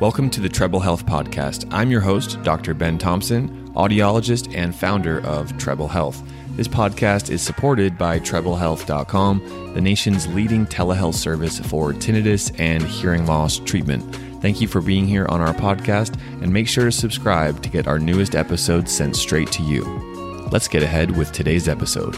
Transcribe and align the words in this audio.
Welcome 0.00 0.30
to 0.30 0.40
the 0.40 0.48
Treble 0.48 0.78
Health 0.78 1.04
Podcast. 1.04 1.66
I'm 1.72 1.90
your 1.90 2.00
host, 2.00 2.40
Dr. 2.44 2.72
Ben 2.72 2.98
Thompson, 2.98 3.68
audiologist 3.70 4.54
and 4.54 4.72
founder 4.72 5.26
of 5.26 5.58
Treble 5.58 5.88
Health. 5.88 6.22
This 6.50 6.68
podcast 6.68 7.30
is 7.30 7.42
supported 7.42 7.98
by 7.98 8.20
TrebleHealth.com, 8.20 9.72
the 9.74 9.80
nation's 9.80 10.28
leading 10.28 10.66
telehealth 10.66 11.16
service 11.16 11.58
for 11.58 11.92
tinnitus 11.92 12.54
and 12.60 12.84
hearing 12.84 13.26
loss 13.26 13.58
treatment. 13.58 14.04
Thank 14.40 14.60
you 14.60 14.68
for 14.68 14.80
being 14.80 15.04
here 15.04 15.26
on 15.26 15.40
our 15.40 15.52
podcast, 15.52 16.16
and 16.40 16.52
make 16.52 16.68
sure 16.68 16.84
to 16.84 16.92
subscribe 16.92 17.60
to 17.64 17.68
get 17.68 17.88
our 17.88 17.98
newest 17.98 18.36
episodes 18.36 18.94
sent 18.94 19.16
straight 19.16 19.50
to 19.50 19.64
you. 19.64 19.82
Let's 20.52 20.68
get 20.68 20.84
ahead 20.84 21.16
with 21.16 21.32
today's 21.32 21.66
episode. 21.66 22.14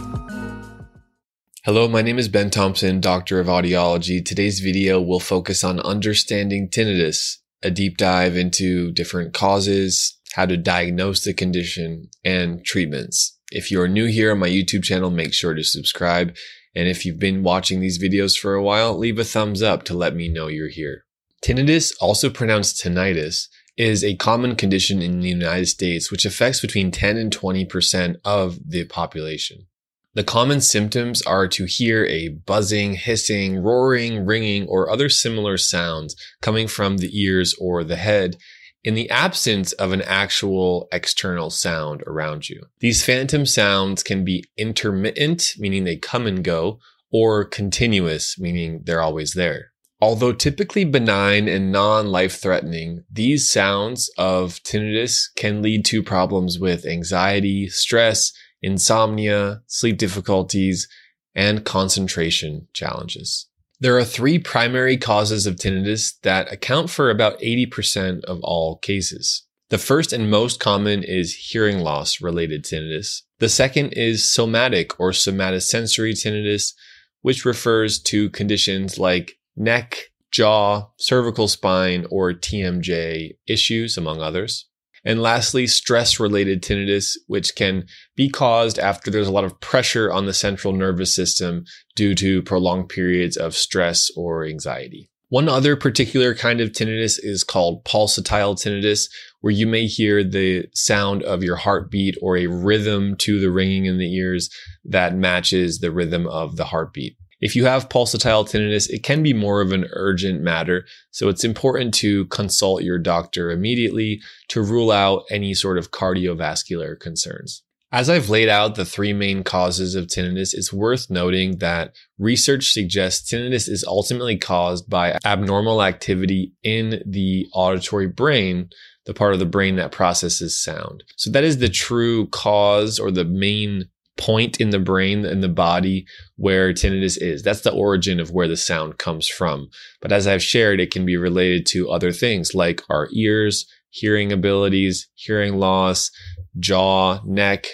Hello, 1.64 1.88
my 1.88 2.02
name 2.02 2.18
is 2.18 2.28
Ben 2.28 2.50
Thompson, 2.50 3.00
Doctor 3.00 3.40
of 3.40 3.46
Audiology. 3.46 4.22
Today's 4.22 4.60
video 4.60 5.00
will 5.00 5.18
focus 5.18 5.64
on 5.64 5.80
understanding 5.80 6.68
tinnitus 6.68 7.38
a 7.62 7.70
deep 7.70 7.96
dive 7.96 8.36
into 8.36 8.90
different 8.92 9.34
causes, 9.34 10.18
how 10.34 10.46
to 10.46 10.56
diagnose 10.56 11.24
the 11.24 11.34
condition, 11.34 12.08
and 12.24 12.64
treatments. 12.64 13.38
If 13.50 13.70
you 13.70 13.80
are 13.80 13.88
new 13.88 14.06
here 14.06 14.32
on 14.32 14.38
my 14.38 14.48
YouTube 14.48 14.84
channel, 14.84 15.10
make 15.10 15.34
sure 15.34 15.54
to 15.54 15.64
subscribe. 15.64 16.36
And 16.74 16.88
if 16.88 17.04
you've 17.04 17.18
been 17.18 17.42
watching 17.42 17.80
these 17.80 18.02
videos 18.02 18.38
for 18.38 18.54
a 18.54 18.62
while, 18.62 18.96
leave 18.96 19.18
a 19.18 19.24
thumbs 19.24 19.62
up 19.62 19.82
to 19.84 19.94
let 19.94 20.14
me 20.14 20.28
know 20.28 20.46
you're 20.46 20.68
here. 20.68 21.04
Tinnitus, 21.42 21.92
also 22.00 22.30
pronounced 22.30 22.82
tinnitus, 22.82 23.48
is 23.76 24.04
a 24.04 24.14
common 24.16 24.54
condition 24.56 25.02
in 25.02 25.20
the 25.20 25.28
United 25.28 25.66
States 25.66 26.10
which 26.10 26.24
affects 26.24 26.60
between 26.60 26.90
10 26.90 27.16
and 27.16 27.36
20% 27.36 28.16
of 28.24 28.58
the 28.68 28.84
population. 28.84 29.66
The 30.14 30.24
common 30.24 30.60
symptoms 30.60 31.22
are 31.22 31.46
to 31.48 31.66
hear 31.66 32.04
a 32.06 32.28
buzzing, 32.28 32.94
hissing, 32.94 33.58
roaring, 33.58 34.26
ringing, 34.26 34.66
or 34.66 34.90
other 34.90 35.08
similar 35.08 35.56
sounds 35.56 36.16
coming 36.42 36.66
from 36.66 36.96
the 36.96 37.16
ears 37.16 37.54
or 37.60 37.84
the 37.84 37.96
head 37.96 38.36
in 38.82 38.94
the 38.94 39.08
absence 39.10 39.72
of 39.74 39.92
an 39.92 40.02
actual 40.02 40.88
external 40.90 41.48
sound 41.48 42.02
around 42.08 42.48
you. 42.48 42.62
These 42.80 43.04
phantom 43.04 43.46
sounds 43.46 44.02
can 44.02 44.24
be 44.24 44.44
intermittent, 44.56 45.52
meaning 45.58 45.84
they 45.84 45.96
come 45.96 46.26
and 46.26 46.42
go, 46.42 46.80
or 47.12 47.44
continuous, 47.44 48.36
meaning 48.36 48.82
they're 48.84 49.02
always 49.02 49.34
there. 49.34 49.70
Although 50.00 50.32
typically 50.32 50.84
benign 50.84 51.46
and 51.46 51.70
non-life 51.70 52.40
threatening, 52.40 53.04
these 53.12 53.48
sounds 53.48 54.10
of 54.16 54.60
tinnitus 54.64 55.26
can 55.36 55.60
lead 55.60 55.84
to 55.86 56.02
problems 56.02 56.58
with 56.58 56.86
anxiety, 56.86 57.68
stress, 57.68 58.32
insomnia, 58.62 59.62
sleep 59.66 59.98
difficulties, 59.98 60.88
and 61.34 61.64
concentration 61.64 62.68
challenges. 62.72 63.46
There 63.78 63.96
are 63.96 64.04
three 64.04 64.38
primary 64.38 64.96
causes 64.98 65.46
of 65.46 65.56
tinnitus 65.56 66.20
that 66.22 66.52
account 66.52 66.90
for 66.90 67.08
about 67.08 67.40
80% 67.40 68.24
of 68.24 68.40
all 68.42 68.76
cases. 68.76 69.46
The 69.70 69.78
first 69.78 70.12
and 70.12 70.30
most 70.30 70.60
common 70.60 71.02
is 71.04 71.34
hearing 71.34 71.78
loss 71.78 72.20
related 72.20 72.64
tinnitus. 72.64 73.22
The 73.38 73.48
second 73.48 73.92
is 73.92 74.30
somatic 74.30 74.98
or 75.00 75.12
somatosensory 75.12 76.12
tinnitus, 76.12 76.74
which 77.22 77.44
refers 77.44 78.00
to 78.02 78.30
conditions 78.30 78.98
like 78.98 79.38
neck, 79.56 80.10
jaw, 80.30 80.88
cervical 80.98 81.48
spine, 81.48 82.06
or 82.10 82.32
TMJ 82.32 83.36
issues, 83.46 83.96
among 83.96 84.20
others. 84.20 84.66
And 85.04 85.22
lastly, 85.22 85.66
stress 85.66 86.20
related 86.20 86.62
tinnitus, 86.62 87.16
which 87.26 87.54
can 87.56 87.86
be 88.16 88.28
caused 88.28 88.78
after 88.78 89.10
there's 89.10 89.28
a 89.28 89.32
lot 89.32 89.44
of 89.44 89.58
pressure 89.60 90.12
on 90.12 90.26
the 90.26 90.34
central 90.34 90.72
nervous 90.72 91.14
system 91.14 91.64
due 91.96 92.14
to 92.16 92.42
prolonged 92.42 92.88
periods 92.88 93.36
of 93.36 93.54
stress 93.54 94.10
or 94.16 94.44
anxiety. 94.44 95.10
One 95.30 95.48
other 95.48 95.76
particular 95.76 96.34
kind 96.34 96.60
of 96.60 96.70
tinnitus 96.70 97.18
is 97.22 97.44
called 97.44 97.84
pulsatile 97.84 98.56
tinnitus, 98.56 99.08
where 99.40 99.52
you 99.52 99.64
may 99.64 99.86
hear 99.86 100.24
the 100.24 100.66
sound 100.74 101.22
of 101.22 101.44
your 101.44 101.54
heartbeat 101.54 102.16
or 102.20 102.36
a 102.36 102.48
rhythm 102.48 103.14
to 103.18 103.40
the 103.40 103.50
ringing 103.50 103.84
in 103.84 103.98
the 103.98 104.12
ears 104.12 104.50
that 104.84 105.14
matches 105.14 105.78
the 105.78 105.92
rhythm 105.92 106.26
of 106.26 106.56
the 106.56 106.64
heartbeat. 106.64 107.16
If 107.40 107.56
you 107.56 107.64
have 107.64 107.88
pulsatile 107.88 108.48
tinnitus, 108.48 108.90
it 108.90 109.02
can 109.02 109.22
be 109.22 109.32
more 109.32 109.60
of 109.60 109.72
an 109.72 109.86
urgent 109.92 110.42
matter. 110.42 110.84
So 111.10 111.28
it's 111.28 111.44
important 111.44 111.94
to 111.94 112.26
consult 112.26 112.82
your 112.82 112.98
doctor 112.98 113.50
immediately 113.50 114.20
to 114.48 114.62
rule 114.62 114.90
out 114.90 115.24
any 115.30 115.54
sort 115.54 115.78
of 115.78 115.90
cardiovascular 115.90 116.98
concerns. 117.00 117.62
As 117.92 118.08
I've 118.08 118.28
laid 118.28 118.48
out 118.48 118.76
the 118.76 118.84
three 118.84 119.12
main 119.12 119.42
causes 119.42 119.96
of 119.96 120.06
tinnitus, 120.06 120.54
it's 120.54 120.72
worth 120.72 121.10
noting 121.10 121.58
that 121.58 121.96
research 122.18 122.70
suggests 122.70 123.32
tinnitus 123.32 123.68
is 123.68 123.84
ultimately 123.84 124.38
caused 124.38 124.88
by 124.88 125.18
abnormal 125.24 125.82
activity 125.82 126.52
in 126.62 127.02
the 127.04 127.48
auditory 127.52 128.06
brain, 128.06 128.70
the 129.06 129.14
part 129.14 129.32
of 129.32 129.40
the 129.40 129.46
brain 129.46 129.74
that 129.76 129.90
processes 129.90 130.56
sound. 130.56 131.02
So 131.16 131.30
that 131.32 131.42
is 131.42 131.58
the 131.58 131.68
true 131.68 132.28
cause 132.28 133.00
or 133.00 133.10
the 133.10 133.24
main 133.24 133.88
point 134.20 134.60
in 134.60 134.70
the 134.70 134.78
brain 134.78 135.24
and 135.24 135.42
the 135.42 135.48
body 135.48 136.06
where 136.36 136.72
tinnitus 136.72 137.16
is. 137.20 137.42
That's 137.42 137.62
the 137.62 137.72
origin 137.72 138.20
of 138.20 138.30
where 138.30 138.46
the 138.46 138.56
sound 138.56 138.98
comes 138.98 139.26
from. 139.26 139.68
But 140.00 140.12
as 140.12 140.26
I've 140.26 140.42
shared, 140.42 140.78
it 140.78 140.92
can 140.92 141.06
be 141.06 141.16
related 141.16 141.66
to 141.68 141.90
other 141.90 142.12
things 142.12 142.54
like 142.54 142.82
our 142.90 143.08
ears, 143.12 143.66
hearing 143.88 144.30
abilities, 144.30 145.08
hearing 145.14 145.56
loss, 145.56 146.10
jaw, 146.58 147.20
neck, 147.24 147.66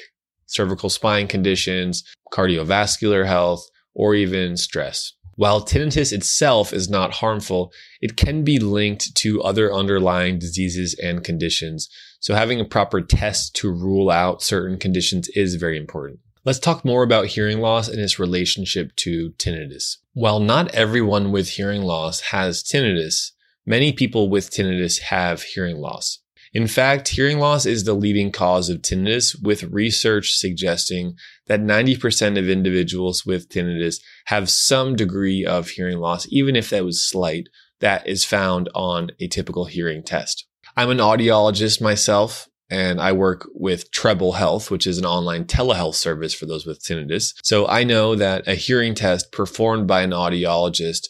cervical 0.46 0.88
spine 0.88 1.26
conditions, 1.26 2.04
cardiovascular 2.32 3.26
health, 3.26 3.66
or 3.94 4.14
even 4.14 4.56
stress. 4.56 5.12
While 5.34 5.66
tinnitus 5.66 6.12
itself 6.12 6.72
is 6.72 6.88
not 6.88 7.14
harmful, 7.14 7.70
it 8.00 8.16
can 8.16 8.42
be 8.44 8.58
linked 8.58 9.14
to 9.16 9.42
other 9.42 9.74
underlying 9.74 10.38
diseases 10.38 10.98
and 11.02 11.22
conditions. 11.22 11.90
So 12.20 12.34
having 12.34 12.60
a 12.60 12.64
proper 12.64 13.02
test 13.02 13.54
to 13.56 13.70
rule 13.70 14.10
out 14.10 14.42
certain 14.42 14.78
conditions 14.78 15.28
is 15.34 15.56
very 15.56 15.76
important. 15.76 16.20
Let's 16.46 16.60
talk 16.60 16.84
more 16.84 17.02
about 17.02 17.26
hearing 17.26 17.58
loss 17.58 17.88
and 17.88 18.00
its 18.00 18.20
relationship 18.20 18.94
to 18.98 19.32
tinnitus. 19.32 19.96
While 20.12 20.38
not 20.38 20.72
everyone 20.72 21.32
with 21.32 21.48
hearing 21.48 21.82
loss 21.82 22.20
has 22.20 22.62
tinnitus, 22.62 23.32
many 23.66 23.92
people 23.92 24.30
with 24.30 24.52
tinnitus 24.52 25.00
have 25.00 25.42
hearing 25.42 25.78
loss. 25.78 26.20
In 26.52 26.68
fact, 26.68 27.08
hearing 27.08 27.40
loss 27.40 27.66
is 27.66 27.82
the 27.82 27.94
leading 27.94 28.30
cause 28.30 28.68
of 28.68 28.80
tinnitus, 28.80 29.34
with 29.42 29.64
research 29.64 30.34
suggesting 30.34 31.16
that 31.48 31.58
90% 31.58 32.38
of 32.38 32.48
individuals 32.48 33.26
with 33.26 33.48
tinnitus 33.48 33.96
have 34.26 34.48
some 34.48 34.94
degree 34.94 35.44
of 35.44 35.70
hearing 35.70 35.98
loss, 35.98 36.28
even 36.30 36.54
if 36.54 36.70
that 36.70 36.84
was 36.84 37.02
slight, 37.02 37.48
that 37.80 38.06
is 38.06 38.24
found 38.24 38.68
on 38.72 39.10
a 39.18 39.26
typical 39.26 39.64
hearing 39.64 40.04
test. 40.04 40.46
I'm 40.76 40.90
an 40.90 40.98
audiologist 40.98 41.80
myself, 41.80 42.48
and 42.68 43.00
I 43.00 43.12
work 43.12 43.48
with 43.54 43.90
Treble 43.90 44.32
Health, 44.32 44.70
which 44.70 44.86
is 44.86 44.98
an 44.98 45.06
online 45.06 45.44
telehealth 45.44 45.94
service 45.94 46.34
for 46.34 46.46
those 46.46 46.66
with 46.66 46.82
tinnitus. 46.82 47.34
So 47.42 47.66
I 47.66 47.84
know 47.84 48.14
that 48.16 48.46
a 48.48 48.54
hearing 48.54 48.94
test 48.94 49.32
performed 49.32 49.86
by 49.86 50.02
an 50.02 50.10
audiologist 50.10 51.08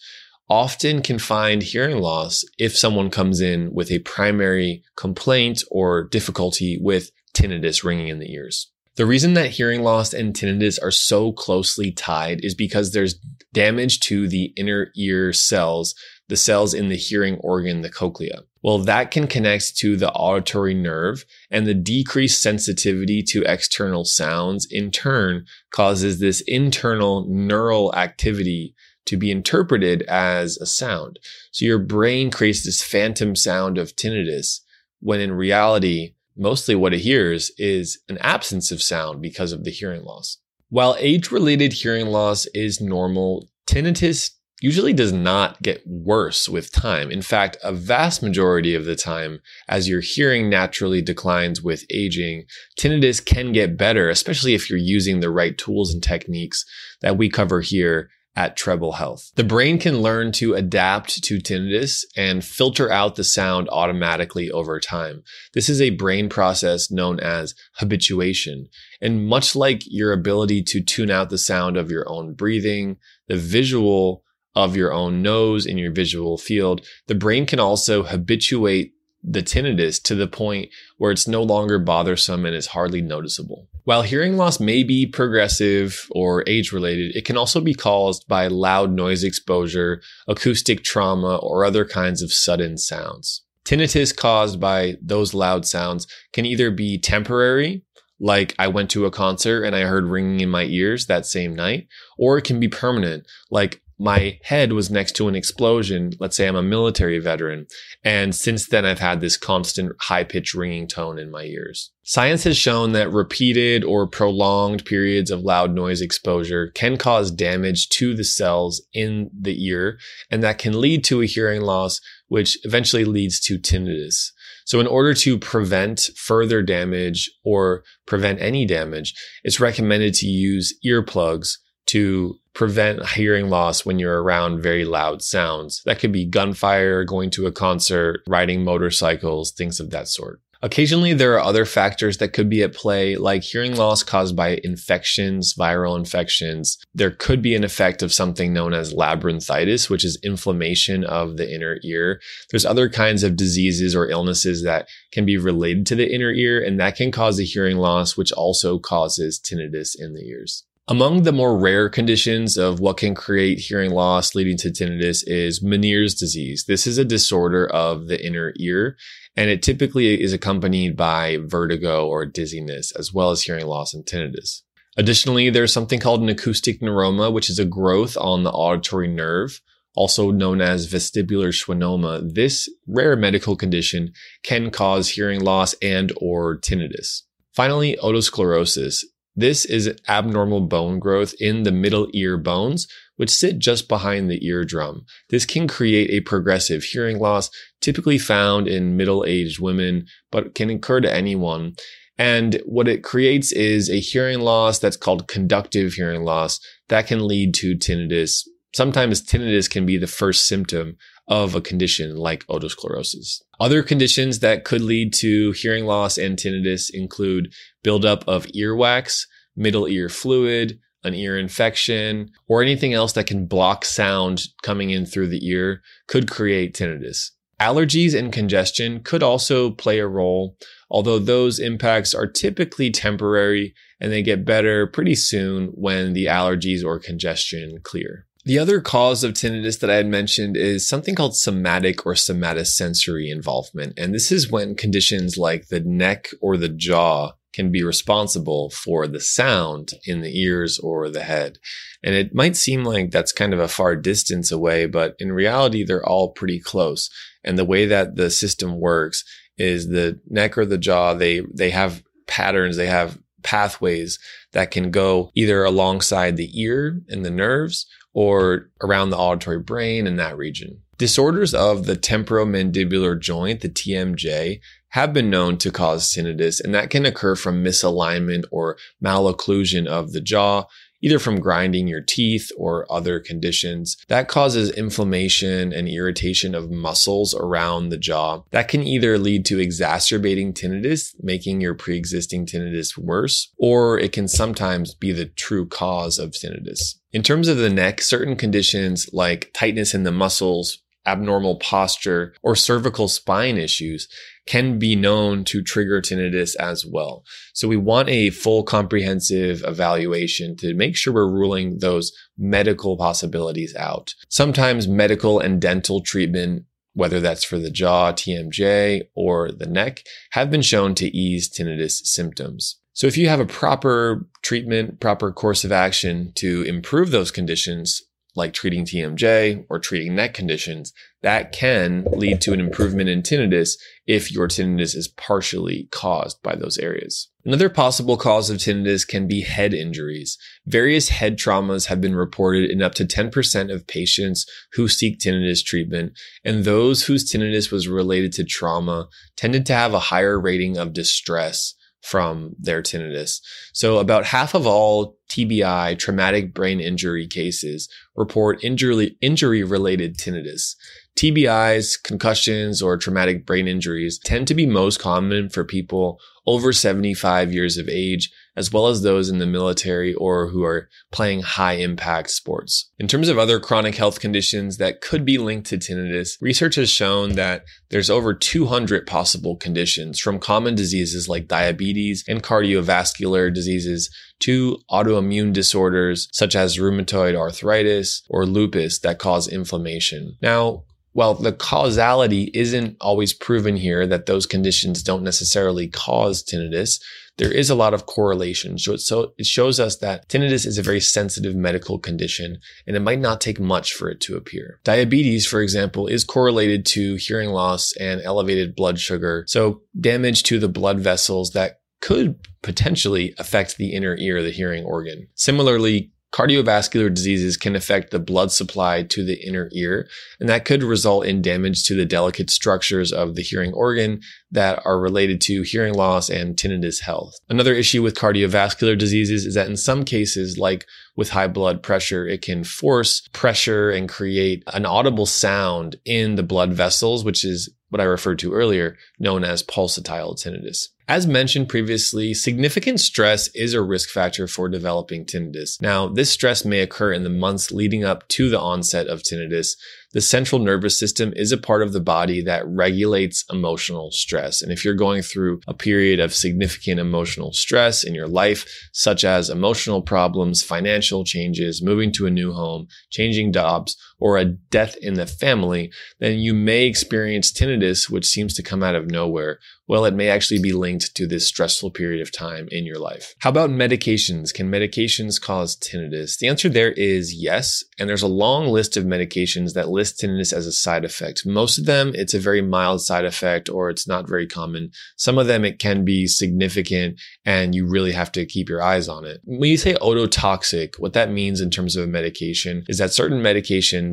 often 0.48 1.02
can 1.02 1.18
find 1.18 1.62
hearing 1.62 1.98
loss 1.98 2.44
if 2.58 2.76
someone 2.76 3.10
comes 3.10 3.40
in 3.40 3.72
with 3.72 3.90
a 3.90 3.98
primary 4.00 4.84
complaint 4.96 5.62
or 5.70 6.04
difficulty 6.04 6.78
with 6.80 7.10
tinnitus 7.34 7.82
ringing 7.82 8.08
in 8.08 8.18
the 8.18 8.32
ears. 8.32 8.70
The 8.96 9.06
reason 9.06 9.34
that 9.34 9.50
hearing 9.50 9.82
loss 9.82 10.14
and 10.14 10.34
tinnitus 10.34 10.78
are 10.82 10.90
so 10.90 11.30
closely 11.30 11.92
tied 11.92 12.42
is 12.42 12.54
because 12.54 12.92
there's 12.92 13.18
damage 13.52 14.00
to 14.00 14.26
the 14.26 14.52
inner 14.56 14.90
ear 14.96 15.34
cells, 15.34 15.94
the 16.28 16.36
cells 16.36 16.72
in 16.72 16.88
the 16.88 16.96
hearing 16.96 17.36
organ, 17.40 17.82
the 17.82 17.90
cochlea. 17.90 18.40
Well, 18.66 18.78
that 18.78 19.12
can 19.12 19.28
connect 19.28 19.76
to 19.76 19.96
the 19.96 20.10
auditory 20.10 20.74
nerve 20.74 21.24
and 21.52 21.68
the 21.68 21.72
decreased 21.72 22.42
sensitivity 22.42 23.22
to 23.28 23.44
external 23.44 24.04
sounds 24.04 24.66
in 24.68 24.90
turn 24.90 25.46
causes 25.70 26.18
this 26.18 26.40
internal 26.48 27.24
neural 27.28 27.94
activity 27.94 28.74
to 29.04 29.16
be 29.16 29.30
interpreted 29.30 30.02
as 30.08 30.56
a 30.56 30.66
sound. 30.66 31.20
So 31.52 31.64
your 31.64 31.78
brain 31.78 32.32
creates 32.32 32.64
this 32.64 32.82
phantom 32.82 33.36
sound 33.36 33.78
of 33.78 33.94
tinnitus 33.94 34.62
when 34.98 35.20
in 35.20 35.30
reality, 35.30 36.14
mostly 36.36 36.74
what 36.74 36.92
it 36.92 37.02
hears 37.02 37.52
is 37.58 38.00
an 38.08 38.18
absence 38.18 38.72
of 38.72 38.82
sound 38.82 39.22
because 39.22 39.52
of 39.52 39.62
the 39.62 39.70
hearing 39.70 40.02
loss. 40.02 40.38
While 40.70 40.96
age 40.98 41.30
related 41.30 41.72
hearing 41.72 42.06
loss 42.06 42.46
is 42.46 42.80
normal, 42.80 43.48
tinnitus 43.68 44.30
usually 44.60 44.92
does 44.92 45.12
not 45.12 45.60
get 45.60 45.82
worse 45.86 46.48
with 46.48 46.72
time. 46.72 47.10
In 47.10 47.22
fact, 47.22 47.58
a 47.62 47.72
vast 47.72 48.22
majority 48.22 48.74
of 48.74 48.84
the 48.84 48.96
time, 48.96 49.40
as 49.68 49.88
your 49.88 50.00
hearing 50.00 50.48
naturally 50.48 51.02
declines 51.02 51.62
with 51.62 51.84
aging, 51.90 52.44
tinnitus 52.78 53.24
can 53.24 53.52
get 53.52 53.76
better, 53.76 54.08
especially 54.08 54.54
if 54.54 54.70
you're 54.70 54.78
using 54.78 55.20
the 55.20 55.30
right 55.30 55.56
tools 55.58 55.92
and 55.92 56.02
techniques 56.02 56.64
that 57.02 57.18
we 57.18 57.28
cover 57.28 57.60
here 57.60 58.10
at 58.36 58.54
Treble 58.54 58.92
Health. 58.92 59.32
The 59.34 59.44
brain 59.44 59.78
can 59.78 60.02
learn 60.02 60.30
to 60.32 60.54
adapt 60.54 61.22
to 61.24 61.38
tinnitus 61.38 62.04
and 62.16 62.44
filter 62.44 62.90
out 62.90 63.16
the 63.16 63.24
sound 63.24 63.68
automatically 63.70 64.50
over 64.50 64.78
time. 64.78 65.22
This 65.54 65.70
is 65.70 65.80
a 65.80 65.90
brain 65.90 66.28
process 66.28 66.90
known 66.90 67.18
as 67.18 67.54
habituation. 67.76 68.68
And 69.00 69.26
much 69.26 69.56
like 69.56 69.82
your 69.86 70.12
ability 70.12 70.62
to 70.64 70.82
tune 70.82 71.10
out 71.10 71.30
the 71.30 71.38
sound 71.38 71.78
of 71.78 71.90
your 71.90 72.06
own 72.08 72.34
breathing, 72.34 72.98
the 73.26 73.36
visual 73.36 74.22
of 74.56 74.74
your 74.74 74.92
own 74.92 75.22
nose 75.22 75.66
in 75.66 75.78
your 75.78 75.92
visual 75.92 76.38
field, 76.38 76.84
the 77.06 77.14
brain 77.14 77.46
can 77.46 77.60
also 77.60 78.02
habituate 78.02 78.94
the 79.22 79.42
tinnitus 79.42 80.02
to 80.02 80.14
the 80.14 80.26
point 80.26 80.70
where 80.98 81.12
it's 81.12 81.28
no 81.28 81.42
longer 81.42 81.78
bothersome 81.78 82.46
and 82.46 82.54
is 82.54 82.68
hardly 82.68 83.02
noticeable. 83.02 83.68
While 83.84 84.02
hearing 84.02 84.36
loss 84.36 84.58
may 84.58 84.82
be 84.82 85.06
progressive 85.06 86.06
or 86.10 86.42
age 86.48 86.72
related, 86.72 87.14
it 87.14 87.24
can 87.24 87.36
also 87.36 87.60
be 87.60 87.74
caused 87.74 88.26
by 88.26 88.46
loud 88.46 88.92
noise 88.92 89.22
exposure, 89.22 90.00
acoustic 90.26 90.82
trauma, 90.82 91.36
or 91.36 91.64
other 91.64 91.84
kinds 91.84 92.22
of 92.22 92.32
sudden 92.32 92.78
sounds. 92.78 93.44
Tinnitus 93.64 94.16
caused 94.16 94.60
by 94.60 94.94
those 95.02 95.34
loud 95.34 95.66
sounds 95.66 96.06
can 96.32 96.46
either 96.46 96.70
be 96.70 96.98
temporary, 96.98 97.82
like 98.18 98.54
I 98.58 98.68
went 98.68 98.90
to 98.90 99.06
a 99.06 99.10
concert 99.10 99.64
and 99.64 99.74
I 99.76 99.82
heard 99.82 100.04
ringing 100.04 100.40
in 100.40 100.48
my 100.48 100.64
ears 100.64 101.06
that 101.06 101.26
same 101.26 101.54
night, 101.54 101.88
or 102.16 102.38
it 102.38 102.44
can 102.44 102.60
be 102.60 102.68
permanent, 102.68 103.26
like 103.50 103.82
my 103.98 104.38
head 104.42 104.72
was 104.72 104.90
next 104.90 105.12
to 105.12 105.28
an 105.28 105.34
explosion. 105.34 106.12
Let's 106.20 106.36
say 106.36 106.46
I'm 106.46 106.56
a 106.56 106.62
military 106.62 107.18
veteran. 107.18 107.66
And 108.04 108.34
since 108.34 108.66
then, 108.66 108.84
I've 108.84 108.98
had 108.98 109.20
this 109.20 109.36
constant 109.36 109.92
high 110.00 110.24
pitched 110.24 110.54
ringing 110.54 110.86
tone 110.86 111.18
in 111.18 111.30
my 111.30 111.44
ears. 111.44 111.92
Science 112.02 112.44
has 112.44 112.56
shown 112.56 112.92
that 112.92 113.10
repeated 113.10 113.82
or 113.82 114.06
prolonged 114.06 114.84
periods 114.84 115.30
of 115.30 115.40
loud 115.40 115.74
noise 115.74 116.00
exposure 116.00 116.70
can 116.74 116.96
cause 116.96 117.30
damage 117.30 117.88
to 117.88 118.14
the 118.14 118.24
cells 118.24 118.82
in 118.92 119.30
the 119.36 119.64
ear, 119.66 119.98
and 120.30 120.42
that 120.42 120.58
can 120.58 120.80
lead 120.80 121.02
to 121.04 121.22
a 121.22 121.26
hearing 121.26 121.62
loss, 121.62 122.00
which 122.28 122.58
eventually 122.64 123.04
leads 123.04 123.40
to 123.40 123.58
tinnitus. 123.58 124.30
So 124.66 124.78
in 124.78 124.86
order 124.86 125.14
to 125.14 125.38
prevent 125.38 126.10
further 126.16 126.60
damage 126.60 127.30
or 127.44 127.82
prevent 128.04 128.40
any 128.40 128.66
damage, 128.66 129.14
it's 129.42 129.60
recommended 129.60 130.14
to 130.14 130.26
use 130.26 130.78
earplugs 130.84 131.54
to 131.86 132.36
prevent 132.56 133.06
hearing 133.10 133.50
loss 133.50 133.84
when 133.84 133.98
you're 133.98 134.22
around 134.22 134.62
very 134.62 134.86
loud 134.86 135.22
sounds. 135.22 135.82
That 135.84 135.98
could 135.98 136.10
be 136.10 136.24
gunfire, 136.24 137.04
going 137.04 137.28
to 137.32 137.46
a 137.46 137.52
concert, 137.52 138.22
riding 138.26 138.64
motorcycles, 138.64 139.52
things 139.52 139.78
of 139.78 139.90
that 139.90 140.08
sort. 140.08 140.40
Occasionally, 140.62 141.12
there 141.12 141.34
are 141.34 141.42
other 141.42 141.66
factors 141.66 142.16
that 142.16 142.32
could 142.32 142.48
be 142.48 142.62
at 142.62 142.74
play, 142.74 143.16
like 143.16 143.42
hearing 143.42 143.76
loss 143.76 144.02
caused 144.02 144.34
by 144.34 144.58
infections, 144.64 145.54
viral 145.54 145.98
infections. 145.98 146.78
There 146.94 147.10
could 147.10 147.42
be 147.42 147.54
an 147.54 147.62
effect 147.62 148.02
of 148.02 148.10
something 148.10 148.54
known 148.54 148.72
as 148.72 148.94
labyrinthitis, 148.94 149.90
which 149.90 150.02
is 150.02 150.18
inflammation 150.22 151.04
of 151.04 151.36
the 151.36 151.54
inner 151.54 151.78
ear. 151.84 152.22
There's 152.50 152.64
other 152.64 152.88
kinds 152.88 153.22
of 153.22 153.36
diseases 153.36 153.94
or 153.94 154.08
illnesses 154.08 154.64
that 154.64 154.88
can 155.12 155.26
be 155.26 155.36
related 155.36 155.84
to 155.88 155.94
the 155.94 156.12
inner 156.12 156.32
ear, 156.32 156.64
and 156.64 156.80
that 156.80 156.96
can 156.96 157.12
cause 157.12 157.38
a 157.38 157.44
hearing 157.44 157.76
loss, 157.76 158.16
which 158.16 158.32
also 158.32 158.78
causes 158.78 159.38
tinnitus 159.38 159.94
in 159.96 160.14
the 160.14 160.26
ears. 160.26 160.64
Among 160.88 161.24
the 161.24 161.32
more 161.32 161.58
rare 161.58 161.88
conditions 161.88 162.56
of 162.56 162.78
what 162.78 162.96
can 162.96 163.16
create 163.16 163.58
hearing 163.58 163.90
loss 163.90 164.36
leading 164.36 164.56
to 164.58 164.70
tinnitus 164.70 165.24
is 165.26 165.60
Meniere's 165.60 166.14
disease. 166.14 166.66
This 166.68 166.86
is 166.86 166.96
a 166.96 167.04
disorder 167.04 167.66
of 167.66 168.06
the 168.06 168.24
inner 168.24 168.52
ear, 168.60 168.96
and 169.36 169.50
it 169.50 169.64
typically 169.64 170.22
is 170.22 170.32
accompanied 170.32 170.96
by 170.96 171.38
vertigo 171.42 172.06
or 172.06 172.24
dizziness, 172.24 172.92
as 172.92 173.12
well 173.12 173.32
as 173.32 173.42
hearing 173.42 173.66
loss 173.66 173.94
and 173.94 174.04
tinnitus. 174.04 174.62
Additionally, 174.96 175.50
there's 175.50 175.72
something 175.72 175.98
called 175.98 176.22
an 176.22 176.28
acoustic 176.28 176.80
neuroma, 176.80 177.32
which 177.32 177.50
is 177.50 177.58
a 177.58 177.64
growth 177.64 178.16
on 178.16 178.44
the 178.44 178.52
auditory 178.52 179.08
nerve, 179.08 179.60
also 179.96 180.30
known 180.30 180.60
as 180.60 180.86
vestibular 180.86 181.48
schwannoma. 181.48 182.32
This 182.32 182.70
rare 182.86 183.16
medical 183.16 183.56
condition 183.56 184.12
can 184.44 184.70
cause 184.70 185.08
hearing 185.08 185.40
loss 185.40 185.74
and 185.82 186.12
or 186.18 186.60
tinnitus. 186.60 187.22
Finally, 187.56 187.98
otosclerosis. 188.00 189.02
This 189.36 189.66
is 189.66 189.94
abnormal 190.08 190.62
bone 190.62 190.98
growth 190.98 191.34
in 191.38 191.64
the 191.64 191.72
middle 191.72 192.08
ear 192.14 192.38
bones, 192.38 192.88
which 193.16 193.30
sit 193.30 193.58
just 193.58 193.86
behind 193.86 194.30
the 194.30 194.44
eardrum. 194.46 195.04
This 195.28 195.44
can 195.44 195.68
create 195.68 196.10
a 196.10 196.20
progressive 196.20 196.82
hearing 196.82 197.18
loss, 197.18 197.50
typically 197.82 198.16
found 198.16 198.66
in 198.66 198.96
middle 198.96 199.24
aged 199.26 199.60
women, 199.60 200.06
but 200.32 200.54
can 200.54 200.70
occur 200.70 201.00
to 201.02 201.14
anyone. 201.14 201.74
And 202.18 202.62
what 202.64 202.88
it 202.88 203.04
creates 203.04 203.52
is 203.52 203.90
a 203.90 204.00
hearing 204.00 204.40
loss 204.40 204.78
that's 204.78 204.96
called 204.96 205.28
conductive 205.28 205.92
hearing 205.92 206.24
loss 206.24 206.58
that 206.88 207.06
can 207.06 207.26
lead 207.26 207.52
to 207.56 207.76
tinnitus. 207.76 208.48
Sometimes 208.74 209.22
tinnitus 209.22 209.68
can 209.68 209.84
be 209.84 209.98
the 209.98 210.06
first 210.06 210.46
symptom 210.46 210.96
of 211.28 211.54
a 211.54 211.60
condition 211.60 212.16
like 212.16 212.46
otosclerosis. 212.46 213.40
Other 213.58 213.82
conditions 213.82 214.40
that 214.40 214.64
could 214.64 214.82
lead 214.82 215.12
to 215.14 215.52
hearing 215.52 215.84
loss 215.84 216.18
and 216.18 216.36
tinnitus 216.36 216.90
include 216.92 217.52
buildup 217.82 218.26
of 218.28 218.46
earwax, 218.46 219.22
middle 219.56 219.86
ear 219.86 220.08
fluid, 220.08 220.78
an 221.02 221.14
ear 221.14 221.38
infection, 221.38 222.30
or 222.48 222.62
anything 222.62 222.92
else 222.92 223.12
that 223.12 223.26
can 223.26 223.46
block 223.46 223.84
sound 223.84 224.42
coming 224.62 224.90
in 224.90 225.06
through 225.06 225.28
the 225.28 225.46
ear 225.48 225.82
could 226.08 226.30
create 226.30 226.74
tinnitus. 226.74 227.30
Allergies 227.60 228.16
and 228.16 228.32
congestion 228.32 229.02
could 229.02 229.22
also 229.22 229.70
play 229.70 229.98
a 229.98 230.06
role, 230.06 230.58
although 230.90 231.18
those 231.18 231.58
impacts 231.58 232.12
are 232.12 232.26
typically 232.26 232.90
temporary 232.90 233.74
and 233.98 234.12
they 234.12 234.22
get 234.22 234.44
better 234.44 234.86
pretty 234.86 235.14
soon 235.14 235.68
when 235.68 236.12
the 236.12 236.26
allergies 236.26 236.84
or 236.84 236.98
congestion 236.98 237.78
clear. 237.82 238.25
The 238.46 238.60
other 238.60 238.80
cause 238.80 239.24
of 239.24 239.32
tinnitus 239.32 239.80
that 239.80 239.90
I 239.90 239.96
had 239.96 240.06
mentioned 240.06 240.56
is 240.56 240.86
something 240.86 241.16
called 241.16 241.36
somatic 241.36 242.06
or 242.06 242.14
somatosensory 242.14 243.28
involvement. 243.28 243.94
And 243.98 244.14
this 244.14 244.30
is 244.30 244.48
when 244.48 244.76
conditions 244.76 245.36
like 245.36 245.66
the 245.66 245.80
neck 245.80 246.28
or 246.40 246.56
the 246.56 246.68
jaw 246.68 247.32
can 247.52 247.72
be 247.72 247.82
responsible 247.82 248.70
for 248.70 249.08
the 249.08 249.18
sound 249.18 249.94
in 250.04 250.20
the 250.20 250.40
ears 250.40 250.78
or 250.78 251.10
the 251.10 251.24
head. 251.24 251.58
And 252.04 252.14
it 252.14 252.36
might 252.36 252.54
seem 252.54 252.84
like 252.84 253.10
that's 253.10 253.32
kind 253.32 253.52
of 253.52 253.58
a 253.58 253.66
far 253.66 253.96
distance 253.96 254.52
away, 254.52 254.86
but 254.86 255.16
in 255.18 255.32
reality, 255.32 255.82
they're 255.82 256.06
all 256.06 256.30
pretty 256.30 256.60
close. 256.60 257.10
And 257.42 257.58
the 257.58 257.64
way 257.64 257.84
that 257.86 258.14
the 258.14 258.30
system 258.30 258.78
works 258.78 259.24
is 259.58 259.88
the 259.88 260.20
neck 260.28 260.56
or 260.56 260.64
the 260.64 260.78
jaw, 260.78 261.14
they, 261.14 261.42
they 261.52 261.70
have 261.70 262.00
patterns, 262.28 262.76
they 262.76 262.86
have 262.86 263.18
pathways 263.42 264.20
that 264.52 264.70
can 264.70 264.92
go 264.92 265.30
either 265.34 265.64
alongside 265.64 266.36
the 266.36 266.60
ear 266.60 267.00
and 267.08 267.24
the 267.24 267.30
nerves 267.30 267.86
or 268.16 268.70
around 268.80 269.10
the 269.10 269.16
auditory 269.18 269.58
brain 269.58 270.06
in 270.06 270.16
that 270.16 270.38
region. 270.38 270.80
Disorders 270.96 271.52
of 271.52 271.84
the 271.84 271.96
temporomandibular 271.96 273.20
joint, 273.20 273.60
the 273.60 273.68
TMJ, 273.68 274.60
have 274.88 275.12
been 275.12 275.28
known 275.28 275.58
to 275.58 275.70
cause 275.70 276.10
tinnitus, 276.10 276.58
and 276.58 276.74
that 276.74 276.88
can 276.88 277.04
occur 277.04 277.36
from 277.36 277.62
misalignment 277.62 278.44
or 278.50 278.78
malocclusion 279.04 279.86
of 279.86 280.12
the 280.12 280.22
jaw, 280.22 280.64
either 281.02 281.18
from 281.18 281.40
grinding 281.40 281.86
your 281.86 282.00
teeth 282.00 282.50
or 282.56 282.90
other 282.90 283.20
conditions. 283.20 283.98
That 284.08 284.28
causes 284.28 284.70
inflammation 284.70 285.74
and 285.74 285.86
irritation 285.86 286.54
of 286.54 286.70
muscles 286.70 287.34
around 287.34 287.90
the 287.90 287.98
jaw. 287.98 288.44
That 288.50 288.68
can 288.68 288.82
either 288.82 289.18
lead 289.18 289.44
to 289.46 289.58
exacerbating 289.60 290.54
tinnitus, 290.54 291.14
making 291.20 291.60
your 291.60 291.74
pre-existing 291.74 292.46
tinnitus 292.46 292.96
worse, 292.96 293.52
or 293.58 293.98
it 293.98 294.12
can 294.12 294.26
sometimes 294.26 294.94
be 294.94 295.12
the 295.12 295.26
true 295.26 295.66
cause 295.68 296.18
of 296.18 296.30
tinnitus. 296.30 296.94
In 297.16 297.22
terms 297.22 297.48
of 297.48 297.56
the 297.56 297.70
neck, 297.70 298.02
certain 298.02 298.36
conditions 298.36 299.08
like 299.10 299.50
tightness 299.54 299.94
in 299.94 300.02
the 300.02 300.12
muscles, 300.12 300.82
abnormal 301.06 301.56
posture, 301.56 302.34
or 302.42 302.54
cervical 302.54 303.08
spine 303.08 303.56
issues 303.56 304.06
can 304.44 304.78
be 304.78 304.94
known 304.94 305.42
to 305.44 305.62
trigger 305.62 306.02
tinnitus 306.02 306.54
as 306.56 306.84
well. 306.84 307.24
So 307.54 307.68
we 307.68 307.78
want 307.78 308.10
a 308.10 308.28
full 308.28 308.64
comprehensive 308.64 309.64
evaluation 309.64 310.58
to 310.58 310.74
make 310.74 310.94
sure 310.94 311.14
we're 311.14 311.32
ruling 311.32 311.78
those 311.78 312.12
medical 312.36 312.98
possibilities 312.98 313.74
out. 313.76 314.14
Sometimes 314.28 314.86
medical 314.86 315.40
and 315.40 315.58
dental 315.58 316.02
treatment 316.02 316.66
whether 316.92 317.20
that's 317.20 317.44
for 317.44 317.58
the 317.58 317.70
jaw, 317.70 318.10
TMJ, 318.10 319.02
or 319.14 319.52
the 319.52 319.66
neck, 319.66 320.02
have 320.30 320.50
been 320.50 320.62
shown 320.62 320.94
to 320.94 321.14
ease 321.14 321.46
tinnitus 321.46 322.06
symptoms. 322.06 322.80
So 322.96 323.06
if 323.06 323.18
you 323.18 323.28
have 323.28 323.40
a 323.40 323.46
proper 323.46 324.26
treatment, 324.40 325.00
proper 325.00 325.30
course 325.30 325.64
of 325.64 325.72
action 325.72 326.32
to 326.36 326.62
improve 326.62 327.10
those 327.10 327.30
conditions, 327.30 328.00
like 328.34 328.54
treating 328.54 328.86
TMJ 328.86 329.66
or 329.68 329.78
treating 329.78 330.14
neck 330.14 330.32
conditions, 330.32 330.94
that 331.20 331.52
can 331.52 332.06
lead 332.12 332.40
to 332.40 332.54
an 332.54 332.60
improvement 332.60 333.10
in 333.10 333.20
tinnitus 333.20 333.74
if 334.06 334.32
your 334.32 334.48
tinnitus 334.48 334.96
is 334.96 335.08
partially 335.08 335.88
caused 335.90 336.42
by 336.42 336.56
those 336.56 336.78
areas. 336.78 337.28
Another 337.44 337.68
possible 337.68 338.16
cause 338.16 338.48
of 338.48 338.56
tinnitus 338.56 339.06
can 339.06 339.28
be 339.28 339.42
head 339.42 339.74
injuries. 339.74 340.38
Various 340.64 341.10
head 341.10 341.36
traumas 341.36 341.88
have 341.88 342.00
been 342.00 342.16
reported 342.16 342.70
in 342.70 342.80
up 342.80 342.94
to 342.94 343.04
10% 343.04 343.70
of 343.70 343.86
patients 343.86 344.46
who 344.72 344.88
seek 344.88 345.18
tinnitus 345.18 345.62
treatment, 345.62 346.18
and 346.46 346.64
those 346.64 347.04
whose 347.04 347.30
tinnitus 347.30 347.70
was 347.70 347.88
related 347.88 348.32
to 348.32 348.44
trauma 348.44 349.08
tended 349.36 349.66
to 349.66 349.74
have 349.74 349.92
a 349.92 349.98
higher 349.98 350.40
rating 350.40 350.78
of 350.78 350.94
distress 350.94 351.74
from 352.02 352.54
their 352.58 352.82
tinnitus. 352.82 353.40
So 353.72 353.98
about 353.98 354.26
half 354.26 354.54
of 354.54 354.66
all 354.66 355.18
TBI, 355.28 355.98
traumatic 355.98 356.54
brain 356.54 356.80
injury 356.80 357.26
cases 357.26 357.88
report 358.14 358.62
injury, 358.62 359.16
injury 359.20 359.62
related 359.64 360.16
tinnitus. 360.16 360.76
TBIs, 361.16 362.02
concussions, 362.02 362.82
or 362.82 362.98
traumatic 362.98 363.46
brain 363.46 363.66
injuries 363.66 364.18
tend 364.18 364.46
to 364.48 364.54
be 364.54 364.66
most 364.66 365.00
common 365.00 365.48
for 365.48 365.64
people 365.64 366.20
over 366.46 366.72
75 366.72 367.52
years 367.52 367.78
of 367.78 367.88
age, 367.88 368.30
as 368.56 368.72
well 368.72 368.86
as 368.86 369.02
those 369.02 369.28
in 369.28 369.38
the 369.38 369.46
military 369.46 370.14
or 370.14 370.48
who 370.48 370.64
are 370.64 370.88
playing 371.12 371.42
high 371.42 371.74
impact 371.74 372.30
sports. 372.30 372.90
In 372.98 373.06
terms 373.06 373.28
of 373.28 373.38
other 373.38 373.60
chronic 373.60 373.94
health 373.94 374.20
conditions 374.20 374.78
that 374.78 375.00
could 375.00 375.24
be 375.24 375.38
linked 375.38 375.68
to 375.68 375.78
tinnitus, 375.78 376.36
research 376.40 376.76
has 376.76 376.90
shown 376.90 377.32
that 377.34 377.64
there's 377.90 378.10
over 378.10 378.34
200 378.34 379.06
possible 379.06 379.56
conditions 379.56 380.18
from 380.18 380.38
common 380.38 380.74
diseases 380.74 381.28
like 381.28 381.48
diabetes 381.48 382.24
and 382.26 382.42
cardiovascular 382.42 383.52
diseases 383.52 384.10
to 384.40 384.78
autoimmune 384.90 385.52
disorders 385.52 386.28
such 386.32 386.54
as 386.54 386.78
rheumatoid 386.78 387.34
arthritis 387.34 388.22
or 388.28 388.44
lupus 388.44 388.98
that 389.00 389.18
cause 389.18 389.48
inflammation. 389.48 390.36
Now, 390.42 390.84
well, 391.16 391.32
the 391.32 391.52
causality 391.52 392.50
isn't 392.52 392.98
always 393.00 393.32
proven 393.32 393.74
here 393.74 394.06
that 394.06 394.26
those 394.26 394.44
conditions 394.44 395.02
don't 395.02 395.22
necessarily 395.22 395.88
cause 395.88 396.44
tinnitus. 396.44 397.00
There 397.38 397.50
is 397.50 397.70
a 397.70 397.74
lot 397.74 397.94
of 397.94 398.04
correlation. 398.04 398.76
So 398.76 399.32
it 399.38 399.46
shows 399.46 399.80
us 399.80 399.96
that 399.96 400.28
tinnitus 400.28 400.66
is 400.66 400.76
a 400.76 400.82
very 400.82 401.00
sensitive 401.00 401.56
medical 401.56 401.98
condition 401.98 402.58
and 402.86 402.96
it 402.96 403.00
might 403.00 403.20
not 403.20 403.40
take 403.40 403.58
much 403.58 403.94
for 403.94 404.10
it 404.10 404.20
to 404.22 404.36
appear. 404.36 404.78
Diabetes, 404.84 405.46
for 405.46 405.62
example, 405.62 406.06
is 406.06 406.22
correlated 406.22 406.84
to 406.86 407.14
hearing 407.14 407.48
loss 407.48 407.96
and 407.96 408.20
elevated 408.20 408.76
blood 408.76 409.00
sugar. 409.00 409.44
So 409.46 409.80
damage 409.98 410.42
to 410.44 410.58
the 410.58 410.68
blood 410.68 411.00
vessels 411.00 411.52
that 411.52 411.80
could 412.02 412.36
potentially 412.62 413.34
affect 413.38 413.78
the 413.78 413.94
inner 413.94 414.16
ear, 414.18 414.42
the 414.42 414.50
hearing 414.50 414.84
organ. 414.84 415.28
Similarly, 415.34 416.12
Cardiovascular 416.36 417.14
diseases 417.14 417.56
can 417.56 417.74
affect 417.74 418.10
the 418.10 418.18
blood 418.18 418.52
supply 418.52 419.02
to 419.02 419.24
the 419.24 419.42
inner 419.42 419.70
ear, 419.72 420.06
and 420.38 420.50
that 420.50 420.66
could 420.66 420.82
result 420.82 421.24
in 421.24 421.40
damage 421.40 421.84
to 421.84 421.94
the 421.94 422.04
delicate 422.04 422.50
structures 422.50 423.10
of 423.10 423.36
the 423.36 423.42
hearing 423.42 423.72
organ 423.72 424.20
that 424.50 424.82
are 424.84 425.00
related 425.00 425.40
to 425.40 425.62
hearing 425.62 425.94
loss 425.94 426.28
and 426.28 426.54
tinnitus 426.58 427.00
health. 427.00 427.32
Another 427.48 427.72
issue 427.72 428.02
with 428.02 428.16
cardiovascular 428.16 428.98
diseases 428.98 429.46
is 429.46 429.54
that 429.54 429.66
in 429.66 429.78
some 429.78 430.04
cases, 430.04 430.58
like 430.58 430.84
with 431.16 431.30
high 431.30 431.48
blood 431.48 431.82
pressure, 431.82 432.28
it 432.28 432.42
can 432.42 432.64
force 432.64 433.26
pressure 433.32 433.90
and 433.90 434.06
create 434.06 434.62
an 434.74 434.84
audible 434.84 435.24
sound 435.24 435.96
in 436.04 436.34
the 436.34 436.42
blood 436.42 436.74
vessels, 436.74 437.24
which 437.24 437.46
is 437.46 437.72
what 437.88 438.02
I 438.02 438.04
referred 438.04 438.40
to 438.40 438.52
earlier, 438.52 438.98
known 439.18 439.42
as 439.42 439.62
pulsatile 439.62 440.36
tinnitus. 440.36 440.88
As 441.08 441.24
mentioned 441.24 441.68
previously, 441.68 442.34
significant 442.34 442.98
stress 442.98 443.48
is 443.54 443.74
a 443.74 443.82
risk 443.82 444.10
factor 444.10 444.48
for 444.48 444.68
developing 444.68 445.24
tinnitus. 445.24 445.80
Now, 445.80 446.08
this 446.08 446.30
stress 446.30 446.64
may 446.64 446.80
occur 446.80 447.12
in 447.12 447.22
the 447.22 447.30
months 447.30 447.70
leading 447.70 448.02
up 448.02 448.26
to 448.30 448.50
the 448.50 448.58
onset 448.58 449.06
of 449.06 449.22
tinnitus, 449.22 449.76
the 450.16 450.22
central 450.22 450.62
nervous 450.62 450.98
system 450.98 451.34
is 451.36 451.52
a 451.52 451.58
part 451.58 451.82
of 451.82 451.92
the 451.92 452.00
body 452.00 452.40
that 452.40 452.66
regulates 452.66 453.44
emotional 453.52 454.10
stress. 454.10 454.62
And 454.62 454.72
if 454.72 454.82
you're 454.82 454.94
going 454.94 455.20
through 455.20 455.60
a 455.68 455.74
period 455.74 456.20
of 456.20 456.32
significant 456.32 456.98
emotional 456.98 457.52
stress 457.52 458.02
in 458.02 458.14
your 458.14 458.26
life, 458.26 458.64
such 458.94 459.24
as 459.24 459.50
emotional 459.50 460.00
problems, 460.00 460.62
financial 460.62 461.22
changes, 461.22 461.82
moving 461.82 462.12
to 462.12 462.24
a 462.24 462.30
new 462.30 462.54
home, 462.54 462.86
changing 463.10 463.52
jobs, 463.52 463.94
or 464.18 464.38
a 464.38 464.44
death 464.44 464.96
in 465.00 465.14
the 465.14 465.26
family, 465.26 465.90
then 466.20 466.38
you 466.38 466.54
may 466.54 466.86
experience 466.86 467.52
tinnitus, 467.52 468.10
which 468.10 468.26
seems 468.26 468.54
to 468.54 468.62
come 468.62 468.82
out 468.82 468.94
of 468.94 469.10
nowhere. 469.10 469.58
Well, 469.88 470.04
it 470.04 470.14
may 470.14 470.28
actually 470.28 470.60
be 470.60 470.72
linked 470.72 471.14
to 471.14 471.28
this 471.28 471.46
stressful 471.46 471.92
period 471.92 472.20
of 472.20 472.32
time 472.32 472.66
in 472.72 472.84
your 472.84 472.98
life. 472.98 473.34
How 473.38 473.50
about 473.50 473.70
medications? 473.70 474.52
Can 474.52 474.68
medications 474.68 475.40
cause 475.40 475.76
tinnitus? 475.76 476.38
The 476.38 476.48
answer 476.48 476.68
there 476.68 476.90
is 476.92 477.34
yes. 477.34 477.84
And 477.98 478.08
there's 478.08 478.22
a 478.22 478.28
long 478.28 478.66
list 478.66 478.96
of 478.96 479.04
medications 479.04 479.74
that 479.74 479.88
list 479.88 480.20
tinnitus 480.20 480.52
as 480.52 480.66
a 480.66 480.72
side 480.72 481.04
effect. 481.04 481.46
Most 481.46 481.78
of 481.78 481.86
them, 481.86 482.12
it's 482.14 482.34
a 482.34 482.40
very 482.40 482.62
mild 482.62 483.00
side 483.00 483.24
effect 483.24 483.68
or 483.68 483.88
it's 483.88 484.08
not 484.08 484.28
very 484.28 484.46
common. 484.48 484.90
Some 485.16 485.38
of 485.38 485.46
them, 485.46 485.64
it 485.64 485.78
can 485.78 486.04
be 486.04 486.26
significant 486.26 487.20
and 487.44 487.72
you 487.72 487.86
really 487.86 488.12
have 488.12 488.32
to 488.32 488.44
keep 488.44 488.68
your 488.68 488.82
eyes 488.82 489.08
on 489.08 489.24
it. 489.24 489.40
When 489.44 489.70
you 489.70 489.76
say 489.76 489.94
ototoxic, 489.94 490.98
what 490.98 491.12
that 491.12 491.30
means 491.30 491.60
in 491.60 491.70
terms 491.70 491.94
of 491.94 492.02
a 492.02 492.08
medication 492.08 492.84
is 492.88 492.98
that 492.98 493.12
certain 493.12 493.40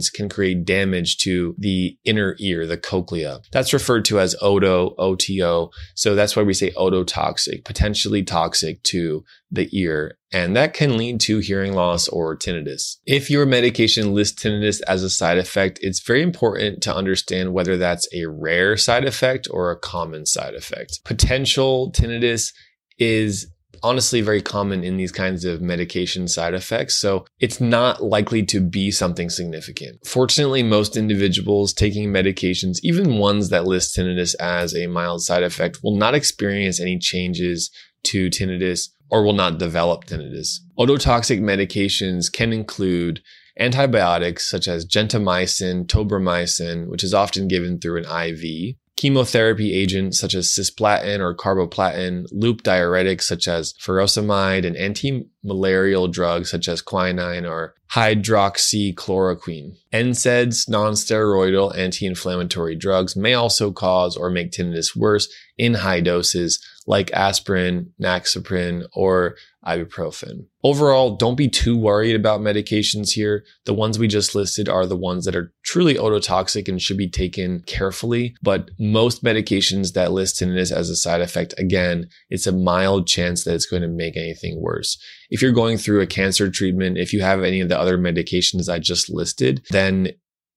can 0.02 0.30
create 0.30 0.66
damage 0.66 1.18
to 1.18 1.56
the 1.58 1.98
inner 2.04 2.36
ear, 2.40 2.66
the 2.66 2.78
cochlea. 2.78 3.40
That's 3.52 3.74
referred 3.74 4.06
to 4.06 4.20
as 4.20 4.36
oto, 4.42 4.96
OTO. 4.98 5.72
So 5.96 6.16
that's 6.16 6.36
why 6.36 6.44
we 6.44 6.54
say 6.54 6.72
ototoxic, 6.72 7.66
potentially 7.66 8.24
toxic 8.24 8.84
to 8.84 9.24
the 9.52 9.70
ear 9.78 10.18
and 10.34 10.56
that 10.56 10.74
can 10.74 10.98
lead 10.98 11.20
to 11.22 11.38
hearing 11.38 11.74
loss 11.74 12.08
or 12.08 12.36
tinnitus. 12.36 12.98
If 13.06 13.30
your 13.30 13.46
medication 13.46 14.16
lists 14.16 14.44
tinnitus 14.44 14.82
as 14.88 15.04
a 15.04 15.10
side 15.10 15.38
effect, 15.38 15.78
it's 15.84 16.02
very 16.02 16.24
important 16.24 16.82
to 16.84 16.96
understand 16.96 17.54
whether 17.54 17.78
that's 17.78 18.08
a 18.14 18.26
rare 18.26 18.76
side 18.76 19.06
effect 19.06 19.48
or 19.52 19.70
a 19.70 19.80
common 19.80 20.26
side 20.26 20.56
effect. 20.56 21.02
Potential 21.06 21.92
tinnitus 21.92 22.52
is 22.98 23.53
honestly 23.84 24.22
very 24.22 24.42
common 24.42 24.84
in 24.84 24.98
these 24.98 25.12
kinds 25.12 25.46
of 25.46 25.62
medication 25.62 26.28
side 26.28 26.54
effects. 26.54 26.96
So 26.96 27.26
it's 27.40 27.60
not 27.60 28.02
likely 28.02 28.44
to 28.48 28.62
be 28.62 28.90
something 28.90 29.30
significant. 29.30 30.06
Fortunately, 30.06 30.64
most 30.64 30.96
individuals 30.96 31.74
taking 31.74 32.10
medications, 32.12 32.78
even 32.82 33.18
ones 33.18 33.50
that 33.50 33.66
list 33.66 33.96
tinnitus 33.96 34.36
as 34.40 34.74
a 34.74 34.88
mild 34.88 35.22
side 35.22 35.44
effect, 35.44 35.80
will 35.84 35.96
not 35.96 36.16
experience 36.16 36.80
any 36.80 36.98
changes 36.98 37.70
to 38.06 38.30
tinnitus 38.30 38.88
or 39.10 39.24
will 39.24 39.34
not 39.34 39.60
develop 39.60 40.06
tinnitus. 40.06 40.58
Ototoxic 40.80 41.40
medications 41.40 42.32
can 42.32 42.52
include 42.52 43.22
antibiotics 43.60 44.50
such 44.50 44.68
as 44.68 44.86
gentamicin, 44.86 45.86
tobramycin, 45.86 46.88
which 46.88 47.04
is 47.04 47.14
often 47.14 47.48
given 47.48 47.80
through 47.80 48.04
an 48.04 48.06
IV, 48.06 48.76
chemotherapy 48.96 49.74
agents 49.74 50.20
such 50.20 50.34
as 50.34 50.48
cisplatin 50.48 51.20
or 51.20 51.36
carboplatin, 51.36 52.26
loop 52.32 52.64
diuretics 52.64 53.24
such 53.24 53.48
as 53.48 53.74
furosemide, 53.74 54.66
and 54.66 54.78
anti-malarial 54.78 56.08
drugs 56.08 56.52
such 56.52 56.68
as 56.68 56.82
quinine 56.82 57.46
or 57.46 57.76
hydroxychloroquine. 57.92 59.76
NSAIDs, 59.94 60.68
non-steroidal 60.70 61.78
anti-inflammatory 61.78 62.76
drugs, 62.76 63.16
may 63.16 63.34
also 63.34 63.72
cause 63.72 64.18
or 64.18 64.30
make 64.30 64.52
tinnitus 64.52 64.96
worse 64.96 65.28
in 65.58 65.76
high 65.76 66.02
doses 66.02 66.60
like 66.86 67.12
aspirin, 67.14 67.94
naxaprin, 68.02 68.86
or 68.94 69.36
ibuprofen. 69.66 70.46
Overall, 70.64 71.16
don't 71.16 71.38
be 71.38 71.48
too 71.48 71.78
worried 71.78 72.16
about 72.16 72.42
medications 72.42 73.12
here. 73.12 73.46
The 73.66 73.74
ones 73.74 73.98
we 73.98 74.08
just 74.08 74.36
listed 74.36 74.68
are 74.68 74.86
the 74.86 74.98
ones 74.98 75.26
that 75.26 75.36
are 75.36 75.54
truly 75.64 75.96
ototoxic 75.96 76.68
and 76.68 76.82
should 76.82 76.98
be 76.98 77.10
taken 77.10 77.62
carefully. 77.62 78.36
But 78.42 78.72
most 78.80 79.24
medications 79.24 79.94
that 79.94 80.12
list 80.12 80.42
tinnitus 80.42 80.72
as 80.72 80.90
a 80.90 80.96
side 80.96 81.22
effect, 81.22 81.54
again, 81.58 82.10
it's 82.30 82.48
a 82.48 82.52
mild 82.52 83.08
chance 83.08 83.44
that 83.44 83.56
it's 83.56 83.66
going 83.66 83.82
to 83.82 83.88
make 83.88 84.18
anything 84.18 84.62
worse. 84.62 85.02
If 85.30 85.42
you're 85.42 85.52
going 85.52 85.78
through 85.78 86.02
a 86.02 86.08
cancer 86.08 86.50
treatment, 86.50 86.98
if 86.98 87.14
you 87.14 87.22
have 87.22 87.44
any 87.44 87.62
of 87.62 87.70
the 87.70 87.80
other 87.80 87.98
medications 87.98 88.68
I 88.68 88.80
just 88.80 89.10
listed, 89.10 89.66
then 89.70 90.10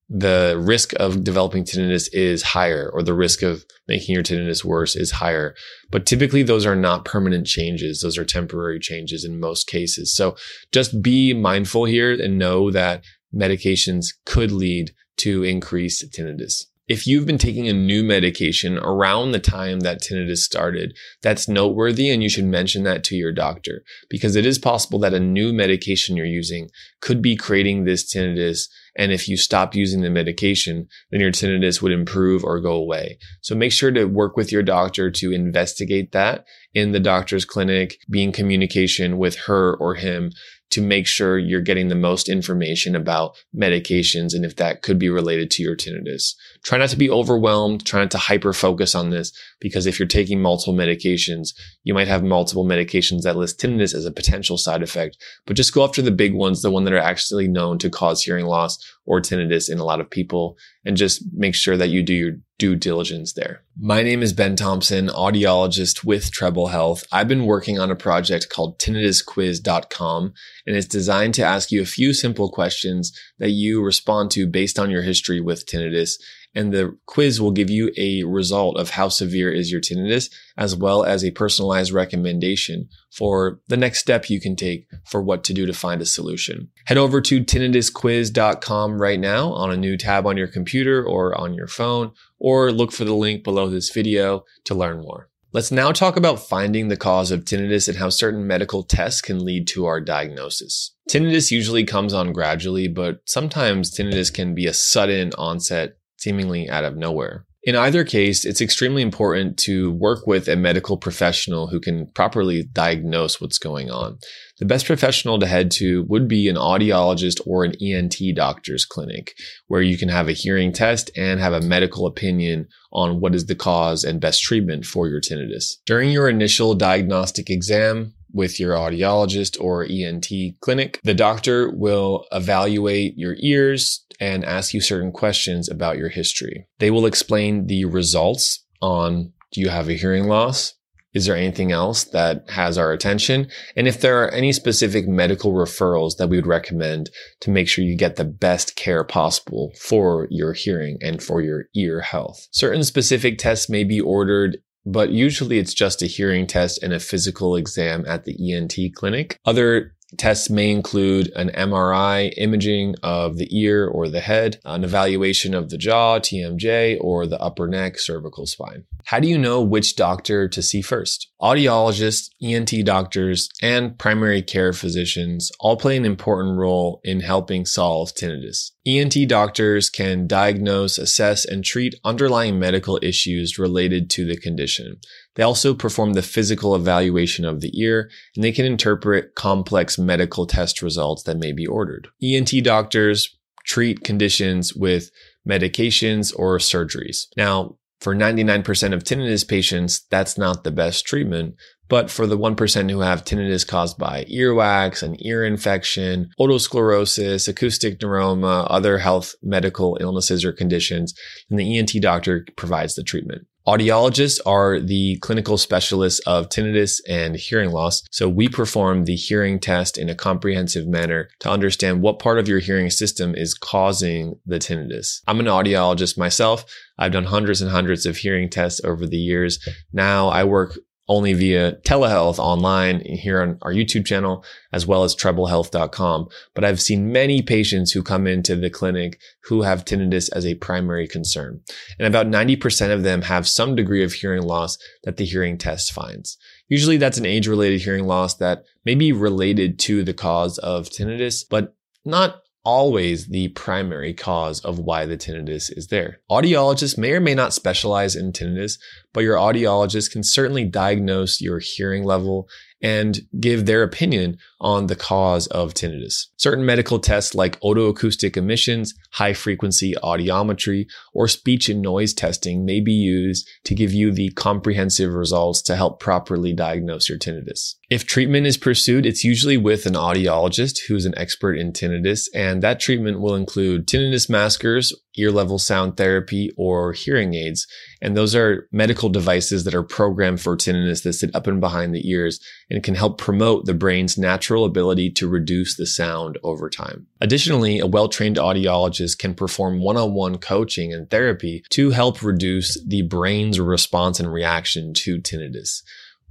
the 0.08 0.56
risk 0.58 0.92
of 0.94 1.24
developing 1.24 1.64
tinnitus 1.64 2.08
is 2.12 2.42
higher 2.42 2.90
or 2.92 3.02
the 3.02 3.14
risk 3.14 3.42
of 3.42 3.64
making 3.88 4.14
your 4.14 4.22
tinnitus 4.22 4.64
worse 4.64 4.94
is 4.94 5.10
higher. 5.10 5.54
But 5.90 6.06
typically 6.06 6.42
those 6.42 6.64
are 6.64 6.76
not 6.76 7.04
permanent 7.04 7.46
changes. 7.46 8.00
Those 8.00 8.16
are 8.16 8.24
temporary 8.24 8.78
changes 8.78 9.24
in 9.24 9.40
most 9.40 9.66
cases. 9.66 10.14
So 10.14 10.36
just 10.72 11.02
be 11.02 11.34
mindful 11.34 11.86
here 11.86 12.12
and 12.12 12.38
know 12.38 12.70
that 12.70 13.02
medications 13.34 14.06
could 14.24 14.52
lead 14.52 14.92
to 15.18 15.42
increased 15.42 16.04
tinnitus. 16.12 16.66
If 16.88 17.04
you've 17.04 17.26
been 17.26 17.38
taking 17.38 17.68
a 17.68 17.72
new 17.72 18.04
medication 18.04 18.78
around 18.78 19.32
the 19.32 19.40
time 19.40 19.80
that 19.80 20.00
tinnitus 20.00 20.38
started, 20.38 20.96
that's 21.20 21.48
noteworthy 21.48 22.10
and 22.10 22.22
you 22.22 22.28
should 22.28 22.44
mention 22.44 22.84
that 22.84 23.02
to 23.04 23.16
your 23.16 23.32
doctor 23.32 23.82
because 24.08 24.36
it 24.36 24.46
is 24.46 24.58
possible 24.58 25.00
that 25.00 25.14
a 25.14 25.18
new 25.18 25.52
medication 25.52 26.16
you're 26.16 26.26
using 26.26 26.68
could 27.00 27.20
be 27.20 27.34
creating 27.34 27.84
this 27.84 28.04
tinnitus 28.04 28.68
and 28.96 29.12
if 29.12 29.28
you 29.28 29.36
stop 29.36 29.74
using 29.74 30.00
the 30.00 30.10
medication, 30.10 30.88
then 31.10 31.20
your 31.20 31.30
tinnitus 31.30 31.82
would 31.82 31.92
improve 31.92 32.44
or 32.44 32.60
go 32.60 32.72
away. 32.72 33.18
So 33.42 33.54
make 33.54 33.72
sure 33.72 33.90
to 33.90 34.06
work 34.06 34.36
with 34.36 34.50
your 34.50 34.62
doctor 34.62 35.10
to 35.10 35.32
investigate 35.32 36.12
that 36.12 36.46
in 36.72 36.92
the 36.92 37.00
doctor's 37.00 37.44
clinic, 37.44 37.98
be 38.08 38.22
in 38.22 38.32
communication 38.32 39.18
with 39.18 39.36
her 39.40 39.74
or 39.76 39.96
him 39.96 40.30
to 40.70 40.82
make 40.82 41.06
sure 41.06 41.38
you're 41.38 41.60
getting 41.60 41.88
the 41.88 41.94
most 41.94 42.28
information 42.28 42.96
about 42.96 43.36
medications 43.54 44.34
and 44.34 44.44
if 44.44 44.56
that 44.56 44.82
could 44.82 44.98
be 44.98 45.08
related 45.08 45.50
to 45.50 45.62
your 45.62 45.76
tinnitus. 45.76 46.34
Try 46.64 46.78
not 46.78 46.88
to 46.90 46.96
be 46.96 47.08
overwhelmed. 47.08 47.86
Try 47.86 48.00
not 48.00 48.10
to 48.10 48.18
hyper 48.18 48.52
focus 48.52 48.94
on 48.94 49.10
this 49.10 49.32
because 49.60 49.86
if 49.86 49.98
you're 49.98 50.08
taking 50.08 50.42
multiple 50.42 50.74
medications, 50.74 51.50
you 51.84 51.94
might 51.94 52.08
have 52.08 52.24
multiple 52.24 52.64
medications 52.64 53.22
that 53.22 53.36
list 53.36 53.60
tinnitus 53.60 53.94
as 53.94 54.04
a 54.04 54.10
potential 54.10 54.58
side 54.58 54.82
effect, 54.82 55.16
but 55.46 55.56
just 55.56 55.72
go 55.72 55.84
after 55.84 56.02
the 56.02 56.10
big 56.10 56.34
ones, 56.34 56.62
the 56.62 56.70
one 56.70 56.84
that 56.84 56.94
are 56.94 56.98
actually 56.98 57.46
known 57.46 57.78
to 57.78 57.88
cause 57.88 58.22
hearing 58.22 58.46
loss 58.46 58.78
or 59.04 59.20
tinnitus 59.20 59.70
in 59.70 59.78
a 59.78 59.84
lot 59.84 60.00
of 60.00 60.10
people 60.10 60.56
and 60.86 60.96
just 60.96 61.24
make 61.32 61.56
sure 61.56 61.76
that 61.76 61.88
you 61.88 62.02
do 62.02 62.14
your 62.14 62.32
due 62.58 62.76
diligence 62.76 63.32
there. 63.32 63.62
My 63.78 64.02
name 64.02 64.22
is 64.22 64.32
Ben 64.32 64.54
Thompson, 64.54 65.08
audiologist 65.08 66.04
with 66.04 66.30
Treble 66.30 66.68
Health. 66.68 67.04
I've 67.12 67.28
been 67.28 67.44
working 67.44 67.78
on 67.78 67.90
a 67.90 67.96
project 67.96 68.48
called 68.48 68.78
tinnitusquiz.com 68.78 70.32
and 70.66 70.76
it's 70.76 70.86
designed 70.86 71.34
to 71.34 71.42
ask 71.42 71.72
you 71.72 71.82
a 71.82 71.86
few 71.86 72.14
simple 72.14 72.48
questions 72.50 73.12
that 73.38 73.50
you 73.50 73.82
respond 73.82 74.30
to 74.30 74.46
based 74.46 74.78
on 74.78 74.90
your 74.90 75.02
history 75.02 75.40
with 75.40 75.66
tinnitus 75.66 76.14
and 76.56 76.72
the 76.72 76.96
quiz 77.04 77.40
will 77.40 77.52
give 77.52 77.70
you 77.70 77.92
a 77.98 78.24
result 78.24 78.78
of 78.78 78.90
how 78.90 79.08
severe 79.08 79.52
is 79.52 79.70
your 79.70 79.80
tinnitus, 79.80 80.30
as 80.56 80.74
well 80.74 81.04
as 81.04 81.22
a 81.22 81.30
personalized 81.32 81.92
recommendation 81.92 82.88
for 83.12 83.60
the 83.68 83.76
next 83.76 84.00
step 84.00 84.30
you 84.30 84.40
can 84.40 84.56
take 84.56 84.88
for 85.04 85.22
what 85.22 85.44
to 85.44 85.52
do 85.52 85.66
to 85.66 85.72
find 85.72 86.00
a 86.00 86.06
solution. 86.06 86.70
Head 86.86 86.96
over 86.96 87.20
to 87.20 87.44
tinnitusquiz.com 87.44 89.00
right 89.00 89.20
now 89.20 89.52
on 89.52 89.70
a 89.70 89.76
new 89.76 89.98
tab 89.98 90.26
on 90.26 90.38
your 90.38 90.48
computer 90.48 91.04
or 91.04 91.38
on 91.38 91.52
your 91.52 91.68
phone, 91.68 92.12
or 92.38 92.72
look 92.72 92.90
for 92.90 93.04
the 93.04 93.14
link 93.14 93.44
below 93.44 93.68
this 93.68 93.90
video 93.90 94.44
to 94.64 94.74
learn 94.74 95.02
more. 95.02 95.28
Let's 95.52 95.70
now 95.70 95.92
talk 95.92 96.16
about 96.16 96.40
finding 96.40 96.88
the 96.88 96.96
cause 96.96 97.30
of 97.30 97.44
tinnitus 97.44 97.88
and 97.88 97.96
how 97.96 98.10
certain 98.10 98.46
medical 98.46 98.82
tests 98.82 99.20
can 99.20 99.44
lead 99.44 99.66
to 99.68 99.86
our 99.86 100.00
diagnosis. 100.00 100.94
Tinnitus 101.08 101.50
usually 101.50 101.84
comes 101.84 102.12
on 102.12 102.32
gradually, 102.32 102.88
but 102.88 103.20
sometimes 103.26 103.90
tinnitus 103.90 104.32
can 104.32 104.54
be 104.54 104.66
a 104.66 104.74
sudden 104.74 105.32
onset 105.38 105.96
seemingly 106.26 106.68
out 106.68 106.82
of 106.82 106.96
nowhere. 106.96 107.46
In 107.62 107.76
either 107.76 108.04
case, 108.04 108.44
it's 108.44 108.60
extremely 108.60 109.02
important 109.02 109.58
to 109.58 109.92
work 109.92 110.26
with 110.26 110.48
a 110.48 110.56
medical 110.56 110.96
professional 110.96 111.68
who 111.68 111.80
can 111.80 112.06
properly 112.14 112.64
diagnose 112.72 113.40
what's 113.40 113.58
going 113.58 113.90
on. 113.90 114.18
The 114.58 114.64
best 114.64 114.86
professional 114.86 115.38
to 115.38 115.46
head 115.46 115.70
to 115.72 116.04
would 116.08 116.26
be 116.28 116.48
an 116.48 116.56
audiologist 116.56 117.40
or 117.44 117.64
an 117.64 117.74
ENT 117.80 118.18
doctor's 118.34 118.84
clinic, 118.84 119.34
where 119.66 119.82
you 119.82 119.98
can 119.98 120.08
have 120.08 120.28
a 120.28 120.32
hearing 120.32 120.72
test 120.72 121.10
and 121.16 121.38
have 121.40 121.52
a 121.52 121.60
medical 121.60 122.06
opinion 122.06 122.68
on 122.92 123.20
what 123.20 123.34
is 123.34 123.46
the 123.46 123.56
cause 123.56 124.04
and 124.04 124.20
best 124.20 124.42
treatment 124.42 124.84
for 124.84 125.08
your 125.08 125.20
tinnitus. 125.20 125.74
During 125.86 126.10
your 126.10 126.28
initial 126.28 126.74
diagnostic 126.74 127.50
exam, 127.50 128.14
with 128.36 128.60
your 128.60 128.74
audiologist 128.74 129.58
or 129.60 129.84
ENT 129.84 130.60
clinic. 130.60 131.00
The 131.02 131.14
doctor 131.14 131.70
will 131.70 132.26
evaluate 132.30 133.14
your 133.16 133.34
ears 133.40 134.04
and 134.20 134.44
ask 134.44 134.74
you 134.74 134.80
certain 134.80 135.12
questions 135.12 135.68
about 135.68 135.98
your 135.98 136.08
history. 136.08 136.66
They 136.78 136.90
will 136.90 137.06
explain 137.06 137.66
the 137.66 137.84
results 137.84 138.64
on 138.80 139.32
do 139.52 139.60
you 139.60 139.68
have 139.68 139.88
a 139.88 139.94
hearing 139.94 140.24
loss? 140.24 140.74
Is 141.14 141.24
there 141.24 141.36
anything 141.36 141.72
else 141.72 142.04
that 142.04 142.44
has 142.50 142.76
our 142.76 142.92
attention? 142.92 143.48
And 143.74 143.88
if 143.88 144.02
there 144.02 144.22
are 144.22 144.30
any 144.32 144.52
specific 144.52 145.08
medical 145.08 145.52
referrals 145.52 146.18
that 146.18 146.28
we 146.28 146.36
would 146.36 146.46
recommend 146.46 147.08
to 147.40 147.50
make 147.50 147.68
sure 147.68 147.84
you 147.84 147.96
get 147.96 148.16
the 148.16 148.24
best 148.24 148.76
care 148.76 149.02
possible 149.02 149.72
for 149.80 150.28
your 150.30 150.52
hearing 150.52 150.98
and 151.00 151.22
for 151.22 151.40
your 151.40 151.68
ear 151.74 152.02
health. 152.02 152.46
Certain 152.50 152.84
specific 152.84 153.38
tests 153.38 153.70
may 153.70 153.82
be 153.82 153.98
ordered 153.98 154.58
but 154.86 155.10
usually 155.10 155.58
it's 155.58 155.74
just 155.74 156.00
a 156.00 156.06
hearing 156.06 156.46
test 156.46 156.80
and 156.82 156.92
a 156.92 157.00
physical 157.00 157.56
exam 157.56 158.04
at 158.06 158.24
the 158.24 158.52
ENT 158.52 158.76
clinic. 158.94 159.36
Other 159.44 159.95
Tests 160.16 160.48
may 160.48 160.70
include 160.70 161.32
an 161.34 161.50
MRI 161.50 162.32
imaging 162.36 162.94
of 163.02 163.38
the 163.38 163.48
ear 163.50 163.88
or 163.88 164.08
the 164.08 164.20
head, 164.20 164.60
an 164.64 164.84
evaluation 164.84 165.52
of 165.52 165.68
the 165.68 165.76
jaw, 165.76 166.20
TMJ, 166.20 166.98
or 167.00 167.26
the 167.26 167.40
upper 167.40 167.66
neck, 167.66 167.98
cervical 167.98 168.46
spine. 168.46 168.84
How 169.06 169.18
do 169.18 169.28
you 169.28 169.36
know 169.36 169.60
which 169.60 169.96
doctor 169.96 170.48
to 170.48 170.62
see 170.62 170.80
first? 170.80 171.30
Audiologists, 171.40 172.30
ENT 172.42 172.72
doctors, 172.86 173.50
and 173.60 173.98
primary 173.98 174.40
care 174.40 174.72
physicians 174.72 175.52
all 175.60 175.76
play 175.76 175.96
an 175.96 176.06
important 176.06 176.56
role 176.56 177.00
in 177.04 177.20
helping 177.20 177.66
solve 177.66 178.14
tinnitus. 178.14 178.70
ENT 178.86 179.28
doctors 179.28 179.90
can 179.90 180.26
diagnose, 180.26 180.96
assess, 180.96 181.44
and 181.44 181.62
treat 181.62 181.94
underlying 182.04 182.58
medical 182.58 182.98
issues 183.02 183.58
related 183.58 184.08
to 184.08 184.24
the 184.24 184.36
condition. 184.36 184.96
They 185.34 185.42
also 185.42 185.74
perform 185.74 186.14
the 186.14 186.22
physical 186.22 186.74
evaluation 186.74 187.44
of 187.44 187.60
the 187.60 187.78
ear, 187.78 188.10
and 188.34 188.42
they 188.42 188.52
can 188.52 188.64
interpret 188.64 189.34
complex 189.34 189.98
medical 189.98 190.46
test 190.46 190.80
results 190.80 191.22
that 191.24 191.38
may 191.38 191.52
be 191.52 191.66
ordered. 191.66 192.08
ENT 192.22 192.64
doctors 192.64 193.36
treat 193.66 194.04
conditions 194.04 194.74
with 194.74 195.10
medications 195.46 196.32
or 196.34 196.56
surgeries. 196.58 197.26
Now, 197.36 197.76
for 198.00 198.14
99% 198.14 198.92
of 198.92 199.04
tinnitus 199.04 199.46
patients, 199.46 200.06
that's 200.10 200.36
not 200.36 200.64
the 200.64 200.70
best 200.70 201.06
treatment. 201.06 201.54
But 201.88 202.10
for 202.10 202.26
the 202.26 202.36
1% 202.36 202.90
who 202.90 203.00
have 203.00 203.24
tinnitus 203.24 203.66
caused 203.66 203.96
by 203.96 204.24
earwax, 204.24 205.02
an 205.02 205.16
ear 205.24 205.44
infection, 205.44 206.30
otosclerosis, 206.38 207.46
acoustic 207.48 208.00
neuroma, 208.00 208.66
other 208.68 208.98
health 208.98 209.34
medical 209.42 209.96
illnesses 210.00 210.44
or 210.44 210.52
conditions, 210.52 211.14
then 211.48 211.58
the 211.58 211.78
ENT 211.78 211.92
doctor 212.00 212.44
provides 212.56 212.96
the 212.96 213.04
treatment. 213.04 213.46
Audiologists 213.66 214.38
are 214.46 214.78
the 214.78 215.16
clinical 215.22 215.58
specialists 215.58 216.20
of 216.20 216.48
tinnitus 216.48 217.00
and 217.08 217.34
hearing 217.34 217.70
loss. 217.70 218.04
So 218.12 218.28
we 218.28 218.48
perform 218.48 219.04
the 219.04 219.16
hearing 219.16 219.58
test 219.58 219.98
in 219.98 220.08
a 220.08 220.14
comprehensive 220.14 220.86
manner 220.86 221.28
to 221.40 221.50
understand 221.50 222.00
what 222.00 222.20
part 222.20 222.38
of 222.38 222.46
your 222.46 222.60
hearing 222.60 222.90
system 222.90 223.34
is 223.34 223.54
causing 223.54 224.38
the 224.46 224.60
tinnitus. 224.60 225.20
I'm 225.26 225.40
an 225.40 225.46
audiologist 225.46 226.16
myself. 226.16 226.64
I've 226.96 227.10
done 227.10 227.24
hundreds 227.24 227.60
and 227.60 227.72
hundreds 227.72 228.06
of 228.06 228.18
hearing 228.18 228.48
tests 228.48 228.80
over 228.84 229.04
the 229.04 229.16
years. 229.16 229.58
Now 229.92 230.28
I 230.28 230.44
work 230.44 230.78
only 231.08 231.32
via 231.32 231.72
telehealth 231.86 232.38
online 232.38 233.00
here 233.00 233.40
on 233.40 233.58
our 233.62 233.72
YouTube 233.72 234.06
channel, 234.06 234.44
as 234.72 234.86
well 234.86 235.04
as 235.04 235.14
treblehealth.com. 235.14 236.28
But 236.54 236.64
I've 236.64 236.80
seen 236.80 237.12
many 237.12 237.42
patients 237.42 237.92
who 237.92 238.02
come 238.02 238.26
into 238.26 238.56
the 238.56 238.70
clinic 238.70 239.20
who 239.44 239.62
have 239.62 239.84
tinnitus 239.84 240.28
as 240.32 240.44
a 240.44 240.54
primary 240.56 241.06
concern. 241.06 241.60
And 241.98 242.06
about 242.06 242.26
90% 242.26 242.92
of 242.92 243.02
them 243.02 243.22
have 243.22 243.48
some 243.48 243.76
degree 243.76 244.02
of 244.02 244.14
hearing 244.14 244.42
loss 244.42 244.78
that 245.04 245.16
the 245.16 245.24
hearing 245.24 245.58
test 245.58 245.92
finds. 245.92 246.36
Usually 246.68 246.96
that's 246.96 247.18
an 247.18 247.26
age 247.26 247.46
related 247.46 247.80
hearing 247.80 248.06
loss 248.06 248.34
that 248.34 248.64
may 248.84 248.94
be 248.94 249.12
related 249.12 249.78
to 249.80 250.02
the 250.02 250.14
cause 250.14 250.58
of 250.58 250.88
tinnitus, 250.88 251.44
but 251.48 251.74
not 252.04 252.42
always 252.66 253.28
the 253.28 253.46
primary 253.48 254.12
cause 254.12 254.60
of 254.64 254.80
why 254.80 255.06
the 255.06 255.16
tinnitus 255.16 255.70
is 255.76 255.86
there. 255.86 256.18
Audiologists 256.28 256.98
may 256.98 257.12
or 257.12 257.20
may 257.20 257.34
not 257.34 257.54
specialize 257.54 258.16
in 258.16 258.32
tinnitus, 258.32 258.76
but 259.16 259.24
your 259.24 259.38
audiologist 259.38 260.12
can 260.12 260.22
certainly 260.22 260.66
diagnose 260.66 261.40
your 261.40 261.58
hearing 261.58 262.04
level 262.04 262.50
and 262.82 263.20
give 263.40 263.64
their 263.64 263.82
opinion 263.82 264.36
on 264.60 264.88
the 264.88 264.94
cause 264.94 265.46
of 265.46 265.72
tinnitus. 265.72 266.26
Certain 266.36 266.66
medical 266.66 266.98
tests 266.98 267.34
like 267.34 267.58
otoacoustic 267.60 268.36
emissions, 268.36 268.92
high 269.12 269.32
frequency 269.32 269.94
audiometry, 270.02 270.86
or 271.14 271.28
speech 271.28 271.70
and 271.70 271.80
noise 271.80 272.12
testing 272.12 272.66
may 272.66 272.78
be 272.80 272.92
used 272.92 273.48
to 273.64 273.74
give 273.74 273.92
you 273.92 274.12
the 274.12 274.28
comprehensive 274.32 275.14
results 275.14 275.62
to 275.62 275.76
help 275.76 275.98
properly 275.98 276.52
diagnose 276.52 277.08
your 277.08 277.18
tinnitus. 277.18 277.76
If 277.88 278.04
treatment 278.04 278.46
is 278.46 278.58
pursued, 278.58 279.06
it's 279.06 279.24
usually 279.24 279.56
with 279.56 279.86
an 279.86 279.94
audiologist 279.94 280.80
who's 280.88 281.06
an 281.06 281.16
expert 281.16 281.54
in 281.54 281.72
tinnitus, 281.72 282.28
and 282.34 282.62
that 282.62 282.80
treatment 282.80 283.20
will 283.20 283.34
include 283.34 283.86
tinnitus 283.86 284.28
maskers, 284.28 284.92
ear 285.16 285.30
level 285.30 285.58
sound 285.58 285.96
therapy, 285.96 286.50
or 286.56 286.92
hearing 286.92 287.34
aids. 287.34 287.66
And 288.00 288.16
those 288.16 288.34
are 288.34 288.68
medical 288.72 289.08
devices 289.08 289.64
that 289.64 289.74
are 289.74 289.82
programmed 289.82 290.40
for 290.40 290.56
tinnitus 290.56 291.02
that 291.02 291.14
sit 291.14 291.34
up 291.34 291.46
and 291.46 291.60
behind 291.60 291.94
the 291.94 292.08
ears 292.08 292.40
and 292.70 292.82
can 292.82 292.94
help 292.94 293.18
promote 293.18 293.66
the 293.66 293.74
brain's 293.74 294.18
natural 294.18 294.64
ability 294.64 295.10
to 295.12 295.28
reduce 295.28 295.76
the 295.76 295.86
sound 295.86 296.38
over 296.42 296.68
time. 296.68 297.06
Additionally, 297.20 297.78
a 297.78 297.86
well-trained 297.86 298.36
audiologist 298.36 299.18
can 299.18 299.34
perform 299.34 299.80
one-on-one 299.80 300.38
coaching 300.38 300.92
and 300.92 301.10
therapy 301.10 301.62
to 301.70 301.90
help 301.90 302.22
reduce 302.22 302.82
the 302.84 303.02
brain's 303.02 303.58
response 303.58 304.20
and 304.20 304.32
reaction 304.32 304.92
to 304.94 305.18
tinnitus. 305.18 305.82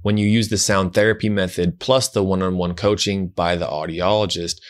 When 0.02 0.18
you 0.18 0.28
use 0.28 0.50
the 0.50 0.58
sound 0.58 0.94
therapy 0.94 1.28
method 1.28 1.80
plus 1.80 2.08
the 2.08 2.22
one-on-one 2.22 2.74
coaching 2.74 3.28
by 3.28 3.56
the 3.56 3.66
audiologist, 3.66 4.60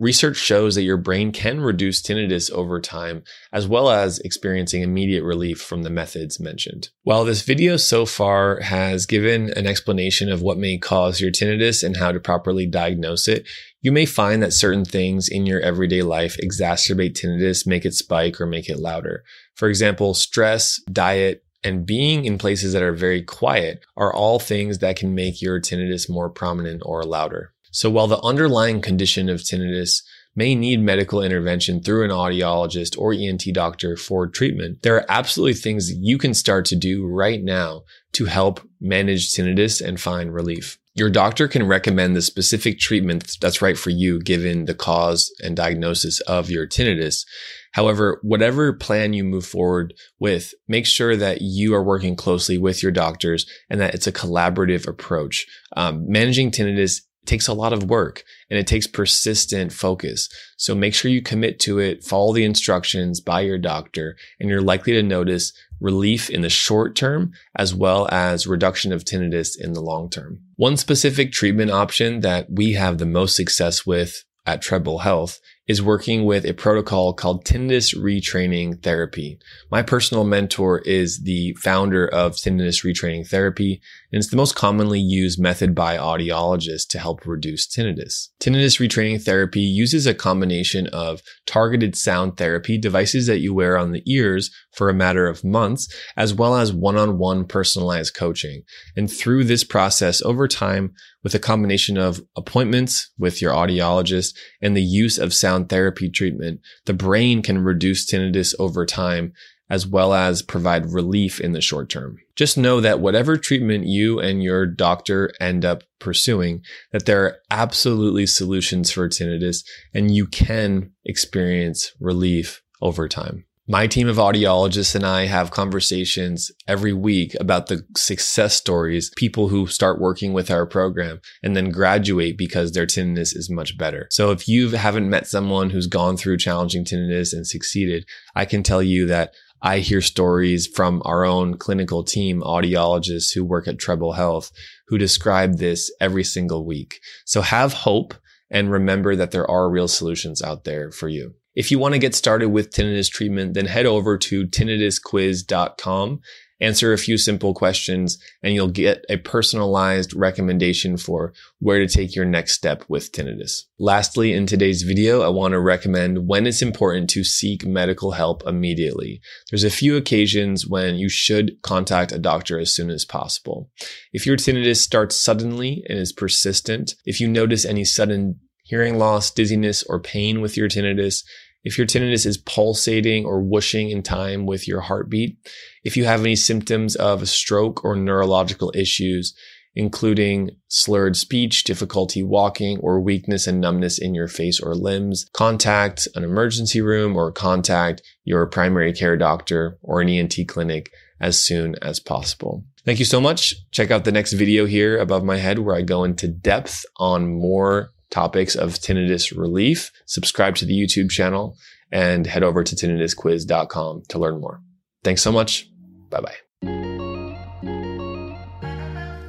research 0.00 0.38
shows 0.38 0.74
that 0.74 0.82
your 0.82 0.96
brain 0.96 1.30
can 1.30 1.60
reduce 1.60 2.00
tinnitus 2.00 2.50
over 2.50 2.80
time, 2.80 3.22
as 3.52 3.68
well 3.68 3.90
as 3.90 4.18
experiencing 4.20 4.82
immediate 4.82 5.22
relief 5.22 5.60
from 5.60 5.82
the 5.82 5.90
methods 5.90 6.40
mentioned. 6.40 6.88
While 7.02 7.24
this 7.24 7.42
video 7.42 7.76
so 7.76 8.06
far 8.06 8.60
has 8.60 9.04
given 9.04 9.50
an 9.50 9.66
explanation 9.66 10.32
of 10.32 10.40
what 10.40 10.58
may 10.58 10.78
cause 10.78 11.20
your 11.20 11.30
tinnitus 11.30 11.84
and 11.84 11.98
how 11.98 12.12
to 12.12 12.18
properly 12.18 12.66
diagnose 12.66 13.28
it, 13.28 13.46
you 13.82 13.92
may 13.92 14.06
find 14.06 14.42
that 14.42 14.54
certain 14.54 14.86
things 14.86 15.28
in 15.28 15.44
your 15.44 15.60
everyday 15.60 16.02
life 16.02 16.38
exacerbate 16.42 17.12
tinnitus, 17.12 17.66
make 17.66 17.84
it 17.84 17.94
spike, 17.94 18.40
or 18.40 18.46
make 18.46 18.70
it 18.70 18.80
louder. 18.80 19.22
For 19.54 19.68
example, 19.68 20.14
stress, 20.14 20.80
diet, 20.90 21.44
and 21.62 21.84
being 21.84 22.24
in 22.24 22.38
places 22.38 22.72
that 22.72 22.82
are 22.82 22.94
very 22.94 23.22
quiet 23.22 23.84
are 23.96 24.14
all 24.14 24.38
things 24.38 24.78
that 24.78 24.96
can 24.96 25.14
make 25.14 25.42
your 25.42 25.60
tinnitus 25.60 26.08
more 26.08 26.30
prominent 26.30 26.80
or 26.86 27.04
louder. 27.04 27.52
So 27.70 27.90
while 27.90 28.06
the 28.06 28.20
underlying 28.22 28.80
condition 28.80 29.28
of 29.28 29.40
tinnitus 29.40 30.02
may 30.36 30.54
need 30.54 30.80
medical 30.80 31.22
intervention 31.22 31.82
through 31.82 32.04
an 32.04 32.10
audiologist 32.10 32.98
or 32.98 33.12
ENT 33.12 33.44
doctor 33.52 33.96
for 33.96 34.26
treatment, 34.26 34.82
there 34.82 34.96
are 34.96 35.06
absolutely 35.08 35.54
things 35.54 35.92
you 35.92 36.18
can 36.18 36.34
start 36.34 36.64
to 36.66 36.76
do 36.76 37.06
right 37.06 37.42
now 37.42 37.82
to 38.12 38.26
help 38.26 38.60
manage 38.80 39.32
tinnitus 39.32 39.80
and 39.80 40.00
find 40.00 40.32
relief. 40.32 40.78
Your 40.94 41.10
doctor 41.10 41.46
can 41.46 41.66
recommend 41.66 42.16
the 42.16 42.22
specific 42.22 42.78
treatment 42.78 43.36
that's 43.40 43.62
right 43.62 43.78
for 43.78 43.90
you 43.90 44.20
given 44.20 44.64
the 44.64 44.74
cause 44.74 45.32
and 45.42 45.56
diagnosis 45.56 46.20
of 46.22 46.50
your 46.50 46.66
tinnitus. 46.66 47.24
However, 47.72 48.18
whatever 48.22 48.72
plan 48.72 49.12
you 49.12 49.22
move 49.22 49.46
forward 49.46 49.94
with, 50.18 50.52
make 50.66 50.86
sure 50.86 51.16
that 51.16 51.42
you 51.42 51.74
are 51.74 51.84
working 51.84 52.16
closely 52.16 52.58
with 52.58 52.82
your 52.82 52.90
doctors 52.90 53.46
and 53.68 53.80
that 53.80 53.94
it's 53.94 54.08
a 54.08 54.12
collaborative 54.12 54.88
approach. 54.88 55.46
Um, 55.76 56.04
managing 56.10 56.50
tinnitus 56.50 57.02
It 57.22 57.26
takes 57.26 57.48
a 57.48 57.52
lot 57.52 57.72
of 57.72 57.90
work 57.90 58.24
and 58.48 58.58
it 58.58 58.66
takes 58.66 58.86
persistent 58.86 59.72
focus. 59.72 60.28
So 60.56 60.74
make 60.74 60.94
sure 60.94 61.10
you 61.10 61.22
commit 61.22 61.60
to 61.60 61.78
it, 61.78 62.02
follow 62.02 62.32
the 62.32 62.44
instructions 62.44 63.20
by 63.20 63.42
your 63.42 63.58
doctor, 63.58 64.16
and 64.38 64.48
you're 64.48 64.62
likely 64.62 64.92
to 64.94 65.02
notice 65.02 65.52
relief 65.80 66.30
in 66.30 66.42
the 66.42 66.50
short 66.50 66.94
term 66.94 67.32
as 67.56 67.74
well 67.74 68.08
as 68.10 68.46
reduction 68.46 68.92
of 68.92 69.04
tinnitus 69.04 69.58
in 69.58 69.72
the 69.72 69.80
long 69.80 70.08
term. 70.10 70.40
One 70.56 70.76
specific 70.76 71.32
treatment 71.32 71.70
option 71.70 72.20
that 72.20 72.48
we 72.50 72.74
have 72.74 72.98
the 72.98 73.06
most 73.06 73.36
success 73.36 73.86
with 73.86 74.24
at 74.46 74.62
Treble 74.62 74.98
Health 74.98 75.40
is 75.70 75.80
working 75.80 76.24
with 76.24 76.44
a 76.44 76.52
protocol 76.52 77.12
called 77.12 77.44
tinnitus 77.44 77.96
retraining 77.96 78.82
therapy. 78.82 79.38
My 79.70 79.84
personal 79.84 80.24
mentor 80.24 80.80
is 80.80 81.20
the 81.20 81.52
founder 81.60 82.08
of 82.08 82.32
tinnitus 82.32 82.84
retraining 82.84 83.24
therapy, 83.24 83.80
and 84.10 84.18
it's 84.18 84.30
the 84.30 84.36
most 84.36 84.56
commonly 84.56 84.98
used 84.98 85.40
method 85.40 85.72
by 85.72 85.96
audiologists 85.96 86.88
to 86.88 86.98
help 86.98 87.24
reduce 87.24 87.68
tinnitus. 87.68 88.30
Tinnitus 88.40 88.80
retraining 88.80 89.22
therapy 89.22 89.60
uses 89.60 90.06
a 90.06 90.12
combination 90.12 90.88
of 90.88 91.22
targeted 91.46 91.94
sound 91.94 92.36
therapy 92.36 92.76
devices 92.76 93.28
that 93.28 93.38
you 93.38 93.54
wear 93.54 93.78
on 93.78 93.92
the 93.92 94.02
ears 94.12 94.50
for 94.72 94.88
a 94.88 94.94
matter 94.94 95.28
of 95.28 95.44
months, 95.44 95.88
as 96.16 96.34
well 96.34 96.56
as 96.56 96.72
one-on-one 96.72 97.44
personalized 97.44 98.12
coaching. 98.12 98.64
And 98.96 99.08
through 99.08 99.44
this 99.44 99.62
process 99.62 100.20
over 100.22 100.48
time, 100.48 100.94
with 101.22 101.34
a 101.34 101.38
combination 101.38 101.98
of 101.98 102.22
appointments 102.36 103.10
with 103.18 103.42
your 103.42 103.52
audiologist 103.52 104.34
and 104.62 104.76
the 104.76 104.82
use 104.82 105.18
of 105.18 105.34
sound 105.34 105.59
therapy 105.66 106.10
treatment, 106.10 106.60
the 106.86 106.94
brain 106.94 107.42
can 107.42 107.58
reduce 107.58 108.10
tinnitus 108.10 108.54
over 108.58 108.86
time 108.86 109.32
as 109.70 109.86
well 109.86 110.12
as 110.12 110.42
provide 110.42 110.92
relief 110.92 111.40
in 111.40 111.52
the 111.52 111.60
short 111.60 111.88
term. 111.88 112.18
Just 112.34 112.58
know 112.58 112.80
that 112.80 112.98
whatever 112.98 113.36
treatment 113.36 113.86
you 113.86 114.18
and 114.18 114.42
your 114.42 114.66
doctor 114.66 115.30
end 115.40 115.64
up 115.64 115.84
pursuing, 116.00 116.62
that 116.90 117.06
there 117.06 117.24
are 117.24 117.36
absolutely 117.52 118.26
solutions 118.26 118.90
for 118.90 119.08
tinnitus 119.08 119.64
and 119.94 120.12
you 120.14 120.26
can 120.26 120.90
experience 121.04 121.92
relief 122.00 122.62
over 122.82 123.08
time. 123.08 123.44
My 123.70 123.86
team 123.86 124.08
of 124.08 124.16
audiologists 124.16 124.96
and 124.96 125.06
I 125.06 125.26
have 125.26 125.52
conversations 125.52 126.50
every 126.66 126.92
week 126.92 127.36
about 127.38 127.68
the 127.68 127.86
success 127.96 128.56
stories, 128.56 129.12
people 129.16 129.46
who 129.46 129.68
start 129.68 130.00
working 130.00 130.32
with 130.32 130.50
our 130.50 130.66
program 130.66 131.20
and 131.40 131.54
then 131.54 131.70
graduate 131.70 132.36
because 132.36 132.72
their 132.72 132.84
tinnitus 132.84 133.36
is 133.36 133.48
much 133.48 133.78
better. 133.78 134.08
So 134.10 134.32
if 134.32 134.48
you 134.48 134.70
haven't 134.70 135.08
met 135.08 135.28
someone 135.28 135.70
who's 135.70 135.86
gone 135.86 136.16
through 136.16 136.38
challenging 136.38 136.84
tinnitus 136.84 137.32
and 137.32 137.46
succeeded, 137.46 138.06
I 138.34 138.44
can 138.44 138.64
tell 138.64 138.82
you 138.82 139.06
that 139.06 139.34
I 139.62 139.78
hear 139.78 140.00
stories 140.00 140.66
from 140.66 141.00
our 141.04 141.24
own 141.24 141.56
clinical 141.56 142.02
team, 142.02 142.40
audiologists 142.40 143.32
who 143.32 143.44
work 143.44 143.68
at 143.68 143.78
Treble 143.78 144.14
Health, 144.14 144.50
who 144.88 144.98
describe 144.98 145.58
this 145.58 145.92
every 146.00 146.24
single 146.24 146.66
week. 146.66 146.98
So 147.24 147.40
have 147.40 147.72
hope 147.72 148.14
and 148.50 148.68
remember 148.68 149.14
that 149.14 149.30
there 149.30 149.48
are 149.48 149.70
real 149.70 149.86
solutions 149.86 150.42
out 150.42 150.64
there 150.64 150.90
for 150.90 151.08
you. 151.08 151.34
If 151.60 151.70
you 151.70 151.78
want 151.78 151.92
to 151.92 151.98
get 151.98 152.14
started 152.14 152.48
with 152.48 152.70
tinnitus 152.70 153.10
treatment, 153.10 153.52
then 153.52 153.66
head 153.66 153.84
over 153.84 154.16
to 154.16 154.46
tinnitusquiz.com, 154.46 156.20
answer 156.58 156.94
a 156.94 156.96
few 156.96 157.18
simple 157.18 157.52
questions, 157.52 158.16
and 158.42 158.54
you'll 158.54 158.68
get 158.68 159.04
a 159.10 159.18
personalized 159.18 160.14
recommendation 160.14 160.96
for 160.96 161.34
where 161.58 161.78
to 161.78 161.86
take 161.86 162.16
your 162.16 162.24
next 162.24 162.54
step 162.54 162.86
with 162.88 163.12
tinnitus. 163.12 163.64
Lastly, 163.78 164.32
in 164.32 164.46
today's 164.46 164.84
video, 164.84 165.20
I 165.20 165.28
want 165.28 165.52
to 165.52 165.60
recommend 165.60 166.26
when 166.26 166.46
it's 166.46 166.62
important 166.62 167.10
to 167.10 167.24
seek 167.24 167.66
medical 167.66 168.12
help 168.12 168.42
immediately. 168.46 169.20
There's 169.50 169.62
a 169.62 169.68
few 169.68 169.98
occasions 169.98 170.66
when 170.66 170.94
you 170.94 171.10
should 171.10 171.60
contact 171.60 172.10
a 172.10 172.18
doctor 172.18 172.58
as 172.58 172.72
soon 172.72 172.88
as 172.88 173.04
possible. 173.04 173.68
If 174.14 174.24
your 174.24 174.38
tinnitus 174.38 174.78
starts 174.78 175.14
suddenly 175.14 175.84
and 175.90 175.98
is 175.98 176.14
persistent, 176.14 176.94
if 177.04 177.20
you 177.20 177.28
notice 177.28 177.66
any 177.66 177.84
sudden 177.84 178.40
hearing 178.64 178.96
loss, 178.96 179.30
dizziness, 179.30 179.82
or 179.82 180.00
pain 180.00 180.40
with 180.40 180.56
your 180.56 180.68
tinnitus, 180.68 181.22
if 181.64 181.76
your 181.76 181.86
tinnitus 181.86 182.26
is 182.26 182.38
pulsating 182.38 183.24
or 183.24 183.42
whooshing 183.42 183.90
in 183.90 184.02
time 184.02 184.46
with 184.46 184.66
your 184.66 184.80
heartbeat, 184.80 185.36
if 185.84 185.96
you 185.96 186.04
have 186.04 186.20
any 186.20 186.36
symptoms 186.36 186.96
of 186.96 187.22
a 187.22 187.26
stroke 187.26 187.84
or 187.84 187.96
neurological 187.96 188.72
issues, 188.74 189.34
including 189.74 190.50
slurred 190.68 191.16
speech, 191.16 191.64
difficulty 191.64 192.22
walking, 192.22 192.78
or 192.78 193.00
weakness 193.00 193.46
and 193.46 193.60
numbness 193.60 193.98
in 193.98 194.14
your 194.14 194.28
face 194.28 194.60
or 194.60 194.74
limbs, 194.74 195.28
contact 195.32 196.08
an 196.14 196.24
emergency 196.24 196.80
room 196.80 197.16
or 197.16 197.30
contact 197.30 198.02
your 198.24 198.46
primary 198.46 198.92
care 198.92 199.16
doctor 199.16 199.78
or 199.82 200.00
an 200.00 200.08
ENT 200.08 200.34
clinic 200.48 200.90
as 201.20 201.38
soon 201.38 201.76
as 201.82 202.00
possible. 202.00 202.64
Thank 202.84 202.98
you 202.98 203.04
so 203.04 203.20
much. 203.20 203.54
Check 203.70 203.90
out 203.90 204.04
the 204.04 204.12
next 204.12 204.32
video 204.32 204.64
here 204.64 204.98
above 204.98 205.22
my 205.22 205.36
head 205.36 205.58
where 205.58 205.76
I 205.76 205.82
go 205.82 206.02
into 206.02 206.26
depth 206.26 206.84
on 206.96 207.28
more 207.28 207.92
topics 208.10 208.54
of 208.54 208.74
tinnitus 208.74 209.36
relief, 209.36 209.90
subscribe 210.06 210.56
to 210.56 210.64
the 210.64 210.74
YouTube 210.74 211.10
channel 211.10 211.56
and 211.92 212.26
head 212.26 212.42
over 212.42 212.62
to 212.62 212.76
tinnitusquiz.com 212.76 214.02
to 214.08 214.18
learn 214.18 214.40
more. 214.40 214.60
Thanks 215.02 215.22
so 215.22 215.32
much. 215.32 215.68
Bye 216.10 216.20
bye. 216.20 216.49